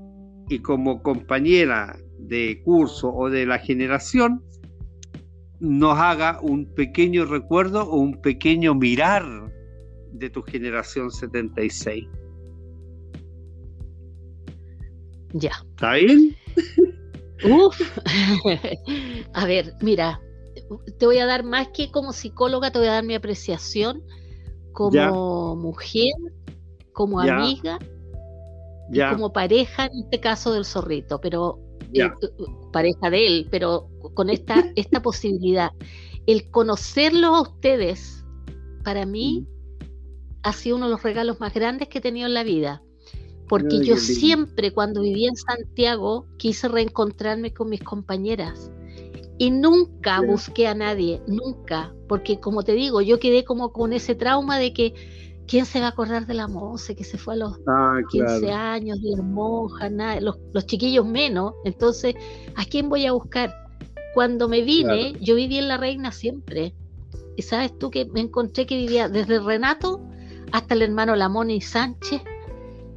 [0.47, 4.41] y como compañera de curso o de la generación,
[5.59, 9.51] nos haga un pequeño recuerdo o un pequeño mirar
[10.13, 12.07] de tu generación 76.
[15.33, 15.51] Ya.
[15.71, 16.35] ¿Está bien?
[17.43, 17.79] Uf.
[19.33, 20.21] a ver, mira,
[20.99, 24.03] te voy a dar más que como psicóloga, te voy a dar mi apreciación
[24.73, 26.13] como mujer,
[26.93, 27.79] como amiga
[28.91, 31.59] y como pareja, en este caso del zorrito, pero
[31.93, 32.09] eh,
[32.71, 35.71] pareja de él, pero con esta, esta posibilidad.
[36.27, 38.25] El conocerlos a ustedes,
[38.83, 39.89] para mí, mm.
[40.43, 42.81] ha sido uno de los regalos más grandes que he tenido en la vida.
[43.51, 48.71] Porque yo siempre, cuando vivía en Santiago, quise reencontrarme con mis compañeras
[49.37, 54.15] y nunca busqué a nadie, nunca, porque como te digo, yo quedé como con ese
[54.15, 54.93] trauma de que
[55.47, 57.57] ¿quién se va a acordar de la monja que se fue a los
[58.11, 61.51] 15 ah, años, de la monja, nada, los, chiquillos menos?
[61.65, 62.15] Entonces,
[62.55, 63.53] ¿a quién voy a buscar?
[64.13, 66.73] Cuando me vine, yo viví en La Reina siempre.
[67.35, 69.99] Y sabes tú que me encontré que vivía desde Renato
[70.53, 72.21] hasta el hermano Lamoni Sánchez,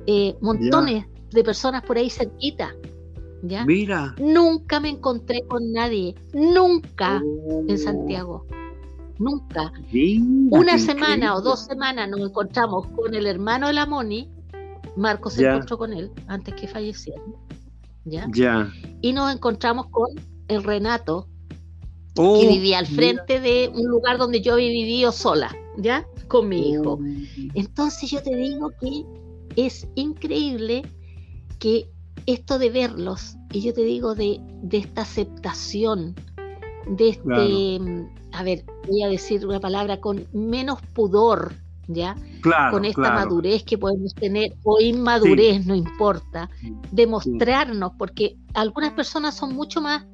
[0.06, 2.74] eh, montones de personas por ahí cerquita.
[3.66, 4.14] Mira.
[4.18, 7.22] Nunca me encontré con nadie, nunca
[7.68, 7.78] en oh.
[7.78, 8.46] Santiago.
[9.18, 9.72] Nunca.
[10.50, 14.30] Una semana o dos semanas nos encontramos con el hermano de la Moni.
[14.96, 17.20] Marcos se encontró con él antes que falleciera.
[18.04, 18.26] ¿Ya?
[18.32, 18.72] Ya.
[19.00, 20.08] Y nos encontramos con
[20.48, 21.28] el Renato,
[22.14, 26.06] que oh, vivía al frente de un lugar donde yo había vivido sola, ¿ya?
[26.28, 26.94] Con mi hijo.
[26.94, 27.00] Oh.
[27.54, 29.04] Entonces yo te digo que
[29.56, 30.82] es increíble
[31.58, 31.88] que
[32.26, 34.40] esto de verlos, y yo te digo de,
[34.70, 36.14] esta aceptación,
[36.86, 41.54] de este, a ver, voy a decir una palabra con menos pudor,
[41.86, 42.16] ¿ya?
[42.70, 46.50] con esta madurez que podemos tener, o inmadurez, no importa,
[46.90, 50.04] demostrarnos, porque algunas personas son mucho más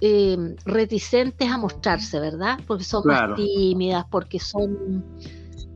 [0.00, 2.58] eh, reticentes a mostrarse, ¿verdad?
[2.66, 5.04] Porque son más tímidas, porque son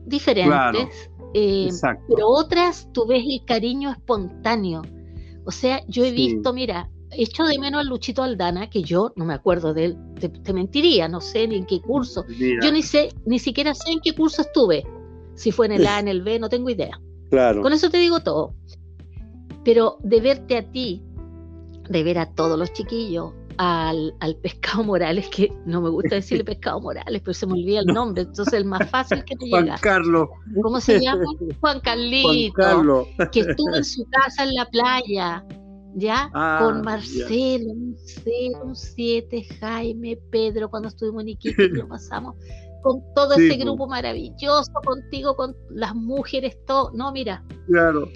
[0.05, 1.09] diferentes.
[1.33, 1.69] Eh,
[2.07, 4.81] pero otras, tú ves el cariño espontáneo,
[5.45, 9.25] o sea, yo he visto, mira, echo de menos al Luchito Aldana, que yo no
[9.25, 12.25] me acuerdo de él, te, mentiría, no sé ni en qué curso.
[12.27, 14.85] Yo ni sé, ni siquiera sé en qué curso estuve.
[15.35, 16.99] Si fue en el A, en el B, no tengo idea.
[17.29, 17.61] Claro.
[17.61, 18.55] Con eso te digo todo.
[19.63, 21.03] Pero de verte a ti,
[21.89, 26.79] de ver a todos los chiquillos, al, pescado Morales, que no me gusta decirle pescado
[26.81, 30.29] Morales, pero se me olvida el nombre, entonces el más fácil que me Juan Carlos.
[30.61, 31.23] ¿Cómo se llama?
[31.59, 33.07] Juan Carlito, Carlos.
[33.31, 35.45] que estuvo en su casa en la playa,
[35.95, 36.29] ¿ya?
[36.33, 37.97] Ah, Con Marcelo, un
[38.63, 42.35] un 7, Jaime, Pedro, cuando estuvimos en Iquique, lo pasamos
[42.81, 46.91] con todo ese grupo maravilloso, contigo, con las mujeres, todo.
[46.93, 47.43] No, mira.
[47.67, 48.07] Claro.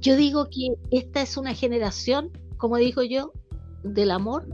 [0.00, 3.32] Yo digo que esta es una generación, como digo yo,
[3.82, 4.46] del amor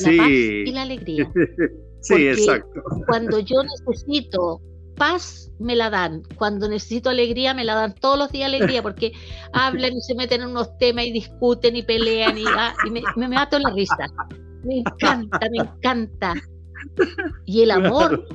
[0.00, 1.32] la paz y la alegría.
[2.00, 2.82] sí, exacto.
[3.06, 4.60] Cuando yo necesito
[4.96, 6.22] paz, me la dan.
[6.36, 9.12] Cuando necesito alegría, me la dan todos los días alegría, porque
[9.52, 13.28] hablan y se meten en unos temas y discuten y pelean y, ah, me, me
[13.28, 14.06] mato la risa.
[14.64, 16.34] Me encanta, me encanta.
[17.44, 18.26] Y el amor,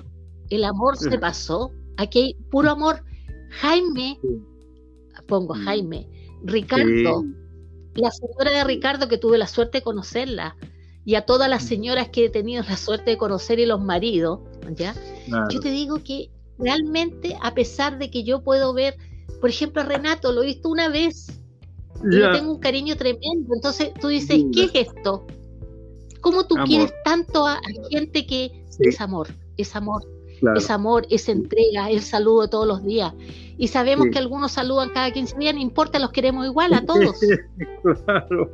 [0.50, 1.72] el amor se pasó.
[1.98, 3.04] Aquí hay puro amor.
[3.50, 4.20] Jaime,
[5.30, 5.64] pongo mm.
[5.64, 6.10] Jaime,
[6.44, 7.24] Ricardo,
[7.96, 10.56] la señora de Ricardo que tuve la suerte de conocerla,
[11.10, 11.68] y a todas las mm.
[11.68, 14.42] señoras que he tenido la suerte de conocer y los maridos,
[14.76, 14.94] ¿ya?
[15.50, 16.30] Yo te digo que
[16.60, 18.96] realmente, a pesar de que yo puedo ver,
[19.42, 21.42] por ejemplo, a Renato, lo he visto una vez,
[22.12, 25.26] y yo tengo un cariño tremendo, entonces tú dices, ¿qué es esto?
[26.22, 30.04] ¿Cómo tú quieres tanto a, gente que es amor, es amor,
[30.56, 33.16] es amor, es entrega, es saludo todos los días?
[33.58, 37.20] Y sabemos que algunos saludan cada 15 días, no importa, los queremos igual a todos.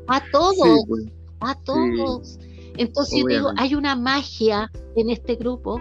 [0.07, 1.11] A todos, pues.
[1.47, 2.39] A todos.
[2.77, 5.79] Entonces yo digo, hay una magia en este grupo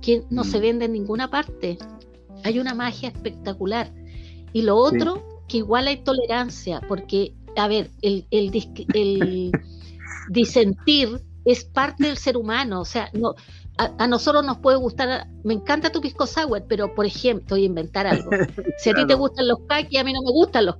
[0.00, 0.62] que no se mm.
[0.62, 1.78] vende en ninguna parte.
[2.44, 3.92] Hay una magia espectacular.
[4.52, 8.50] Y lo otro, que igual hay tolerancia, porque, a ver, el, el,
[8.94, 9.52] el
[10.30, 13.34] disentir es parte del ser humano, o sea, no,
[13.78, 17.66] a, nosotros nos puede gustar, me encanta tu pisco sour, pero por ejemplo, voy a
[17.66, 18.30] inventar algo.
[18.78, 20.76] Si a ti te gustan los kakis, a mí no me gustan los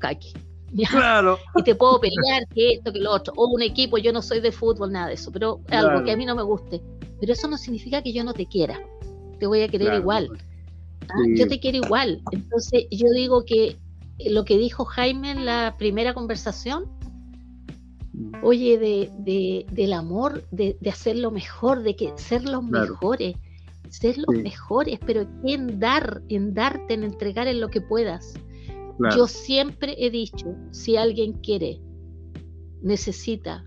[0.88, 1.38] Claro.
[1.56, 3.32] Y te puedo pelear que esto, que lo otro.
[3.36, 6.16] O un equipo, yo no soy de fútbol, nada de eso, pero algo que a
[6.16, 6.82] mí no me guste.
[7.20, 8.80] Pero eso no significa que yo no te quiera.
[9.38, 10.28] Te voy a querer igual.
[11.08, 11.14] ¿ah?
[11.36, 12.22] Yo te quiero igual.
[12.32, 13.76] Entonces, yo digo que
[14.30, 16.88] lo que dijo Jaime en la primera conversación
[18.42, 23.36] oye, de, del amor, de, de, hacer mejor, de que ser los mejores,
[23.88, 28.34] ser los mejores, pero en dar, en darte, en entregar en lo que puedas.
[29.16, 31.80] Yo siempre he dicho, si alguien quiere,
[32.82, 33.64] necesita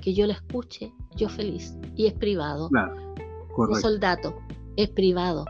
[0.00, 1.76] que yo la escuche, yo feliz.
[1.96, 2.68] Y es privado.
[2.68, 2.94] Claro.
[3.56, 4.34] No soldado,
[4.76, 5.44] es privado.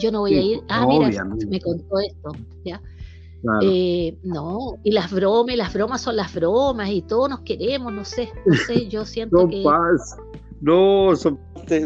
[0.00, 2.32] Yo no voy a ir, ah, mira, me contó esto,
[2.64, 2.80] ¿ya?
[3.62, 8.04] Eh, no, y las bromas, las bromas son las bromas y todos nos queremos, no
[8.04, 9.62] sé, no sé, yo siento que...
[10.64, 11.38] No, son,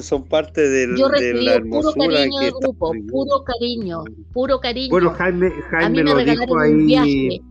[0.02, 4.90] son parte del, yo de la hermosura puro cariño del grupo, puro cariño, puro cariño.
[4.90, 6.70] Bueno, Jaime, Jaime a mí me regalaron ahí...
[6.70, 7.42] un viaje.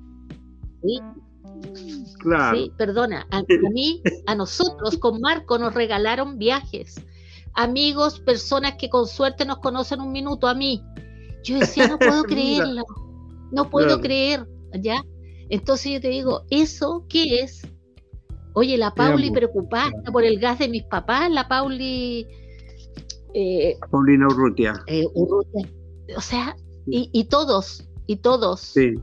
[0.83, 0.99] ¿sí?
[2.19, 2.57] Claro.
[2.57, 6.95] Sí, perdona, a, a mí, a nosotros con Marco nos regalaron viajes.
[7.55, 10.81] Amigos, personas que con suerte nos conocen un minuto, a mí.
[11.43, 12.85] Yo decía, no puedo creerlo.
[13.51, 14.47] No puedo creer,
[14.79, 15.03] ¿ya?
[15.49, 17.67] Entonces yo te digo, ¿eso qué es?
[18.57, 22.25] Oye, la Pauli preocupada por el gas de mis papás, la Pauli...
[23.35, 24.81] Eh, Paulina Urrutia.
[24.87, 25.69] Eh, Urrutia.
[26.17, 26.55] O sea,
[26.87, 28.61] y, todos, y todos.
[28.61, 28.95] Sí.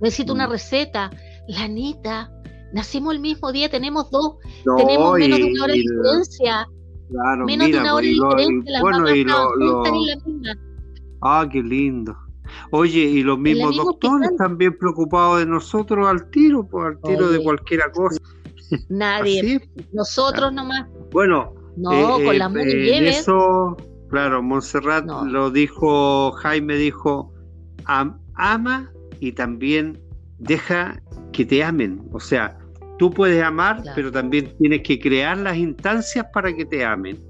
[0.00, 0.52] Necesito una mm.
[0.52, 1.10] receta.
[1.48, 2.32] La Anita,
[2.72, 4.36] nacimos el mismo día, tenemos dos,
[4.78, 6.66] tenemos menos de una hora de diferencia.
[7.10, 9.84] Claro, menos de una hora de diferencia, las bueno, y lo, lo...
[9.84, 10.54] la misma.
[11.20, 12.16] Ah, qué lindo.
[12.70, 17.42] Oye, y los mismos doctores también preocupados de nosotros al tiro, pues al tiro de
[17.42, 18.18] cualquiera cosa.
[18.88, 19.60] Nadie.
[19.92, 20.86] Nosotros nomás.
[21.10, 23.76] Bueno, no, eh, con la eh, Eso,
[24.08, 27.32] claro, Montserrat lo dijo, Jaime dijo,
[27.84, 30.00] ama y también
[30.38, 31.00] deja
[31.32, 32.08] que te amen.
[32.12, 32.58] O sea,
[32.98, 37.22] tú puedes amar, pero también tienes que crear las instancias para que te amen.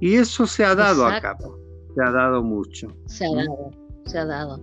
[0.00, 1.36] Y eso se ha dado acá,
[1.94, 2.88] se ha dado mucho.
[3.06, 3.70] Se ha dado
[4.10, 4.60] se ha dado.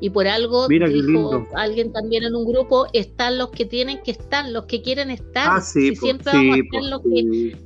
[0.00, 4.48] Y por algo dijo alguien también en un grupo, están los que tienen que estar,
[4.48, 5.58] los que quieren estar.
[5.58, 7.56] Ah, sí, siempre vamos a estar los que,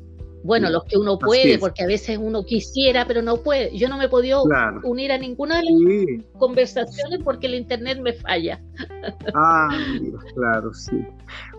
[0.43, 3.77] bueno, los que uno puede, porque a veces uno quisiera, pero no puede.
[3.77, 4.45] Yo no me he podido
[4.83, 8.61] unir a ninguna de las conversaciones porque el internet me falla.
[9.35, 9.69] Ah,
[10.35, 11.05] claro, sí.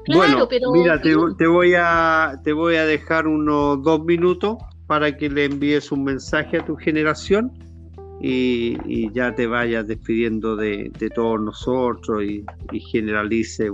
[0.08, 4.58] bueno, pero, mira, te, te, voy a, te voy a dejar unos dos minutos
[4.88, 7.52] para que le envíes un mensaje a tu generación
[8.22, 12.46] y, ya te vayas despidiendo de, todos nosotros y,
[12.92, 13.70] generalice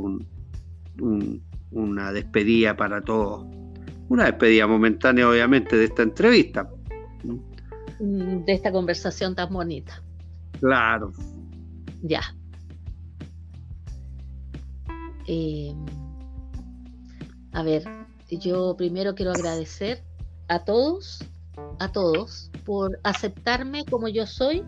[1.71, 3.45] una despedida para todos.
[4.09, 6.69] Una despedida momentánea, obviamente, de esta entrevista.
[7.99, 10.03] Mm, de esta conversación tan bonita.
[10.59, 11.13] Claro.
[12.01, 12.21] Ya.
[15.27, 15.73] Eh,
[17.53, 17.83] a ver,
[18.29, 20.03] yo primero quiero agradecer
[20.47, 21.23] a todos
[21.79, 24.63] a todos por aceptarme como yo soy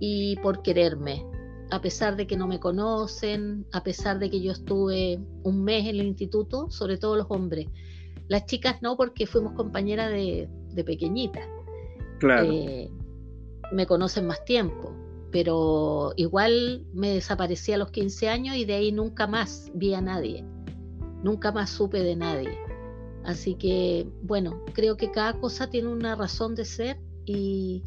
[0.00, 1.24] y por quererme,
[1.70, 5.86] a pesar de que no me conocen, a pesar de que yo estuve un mes
[5.86, 7.68] en el instituto, sobre todo los hombres.
[8.28, 11.40] Las chicas no, porque fuimos compañeras de, de pequeñita.
[12.20, 12.48] Claro.
[12.50, 12.90] Eh,
[13.72, 14.94] me conocen más tiempo,
[15.30, 20.00] pero igual me desaparecí a los 15 años y de ahí nunca más vi a
[20.00, 20.44] nadie.
[21.22, 22.58] Nunca más supe de nadie.
[23.24, 27.82] Así que, bueno, creo que cada cosa tiene una razón de ser y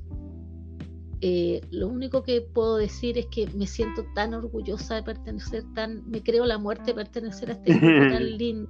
[1.21, 6.07] eh, lo único que puedo decir es que me siento tan orgullosa de pertenecer, tan,
[6.09, 8.69] me creo la muerte de pertenecer a este grupo tan lindo,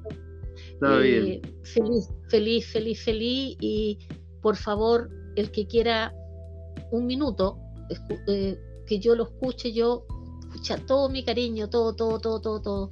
[0.82, 3.58] Eh, feliz, feliz, feliz, feliz.
[3.60, 4.00] Y
[4.42, 6.14] por favor, el que quiera
[6.92, 7.60] un minuto,
[8.28, 10.06] eh, que yo lo escuche, yo,
[10.48, 12.92] escucha todo mi cariño, todo, todo, todo, todo, todo.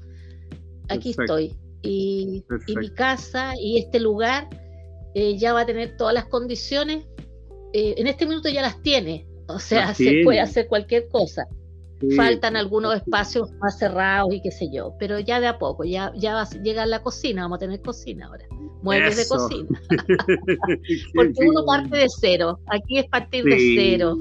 [0.89, 1.55] Aquí estoy.
[1.85, 2.43] Y,
[2.75, 4.49] mi casa y este lugar
[5.13, 7.05] eh, ya va a tener todas las condiciones.
[7.73, 9.27] en este minuto ya las tiene.
[9.47, 11.45] O sea, se puede hacer cualquier cosa.
[12.15, 16.11] Faltan algunos espacios más cerrados y qué sé yo, pero ya de a poco, ya,
[16.15, 18.45] ya va a llegar la cocina, vamos a tener cocina ahora,
[18.81, 19.69] muebles de cocina.
[21.15, 24.17] Porque uno parte de cero, aquí es partir de cero,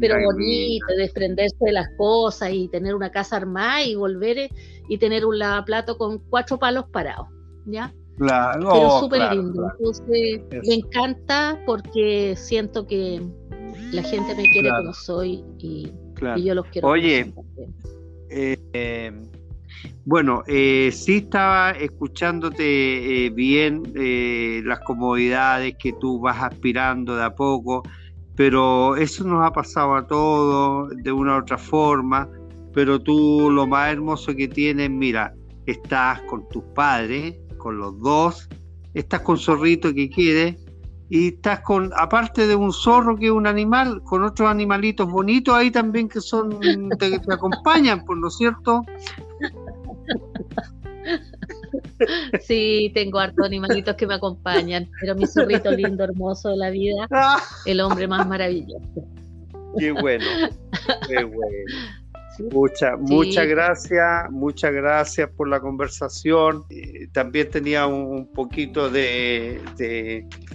[0.00, 4.50] pero bonito, desprenderse de las cosas y tener una casa armada y volver eh,
[4.88, 7.28] y tener un lavaplato con cuatro palos parados,
[7.66, 7.92] ¿ya?
[8.16, 9.70] Claro, pero súper lindo.
[9.78, 13.22] Entonces, me encanta porque siento que
[13.92, 15.92] la gente me quiere como soy y
[16.36, 16.88] y yo los quiero.
[16.88, 17.32] Oye,
[18.30, 19.12] eh,
[20.04, 27.24] bueno, eh, sí estaba escuchándote eh, bien eh, las comodidades que tú vas aspirando de
[27.24, 27.82] a poco,
[28.34, 32.26] pero eso nos ha pasado a todos de una u otra forma,
[32.72, 35.34] pero tú lo más hermoso que tienes, mira,
[35.66, 38.48] estás con tus padres, con los dos,
[38.94, 40.56] estás con Zorrito que quieres,
[41.10, 45.54] y estás con, aparte de un zorro que es un animal, con otros animalitos bonitos
[45.54, 46.58] ahí también que son,
[46.98, 48.84] te, te acompañan, por lo cierto.
[52.42, 57.08] Sí, tengo hartos animalitos que me acompañan, pero mi zorrito lindo, hermoso de la vida,
[57.66, 59.04] el hombre más maravilloso.
[59.78, 60.24] Qué bueno,
[61.08, 61.56] qué bueno.
[62.52, 66.64] Muchas, muchas gracias, muchas gracias por la conversación.
[66.70, 69.60] Eh, también tenía un, poquito de,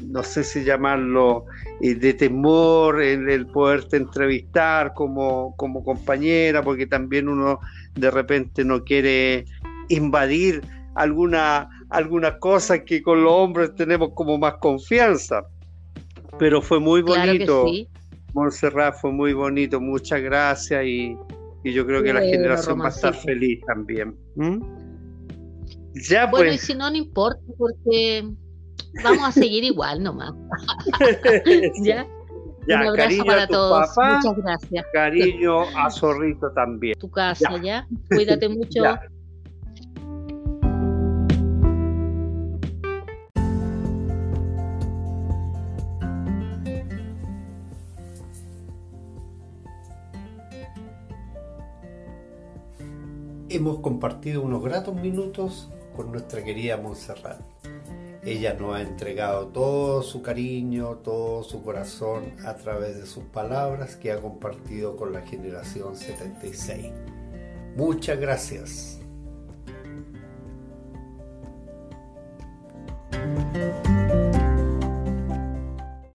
[0.01, 1.45] no sé si llamarlo,
[1.81, 7.59] eh, de temor en el poderte entrevistar como, como compañera, porque también uno
[7.95, 9.45] de repente no quiere
[9.89, 10.61] invadir
[10.95, 15.43] alguna, alguna cosa que con los hombres tenemos como más confianza.
[16.39, 17.65] Pero fue muy bonito.
[18.34, 21.15] Montserrat fue muy bonito, muchas gracias y,
[21.64, 24.18] y yo creo que la generación va a estar feliz también.
[26.09, 26.64] Ya, bueno, pues.
[26.64, 28.28] y si no, no importa, porque
[29.03, 30.34] vamos a seguir igual nomás.
[31.84, 32.07] ¿Ya?
[32.68, 33.89] Ya, Un abrazo para todos.
[33.97, 34.86] Muchas gracias.
[34.93, 36.95] Cariño a Zorrito también.
[36.97, 37.86] Tu casa, ¿ya?
[38.09, 38.84] Cuídate mucho.
[53.56, 57.39] hemos compartido unos gratos minutos con nuestra querida Montserrat.
[58.26, 63.95] Ella nos ha entregado todo su cariño, todo su corazón a través de sus palabras
[63.95, 66.91] que ha compartido con la generación 76.
[67.76, 68.99] Muchas gracias.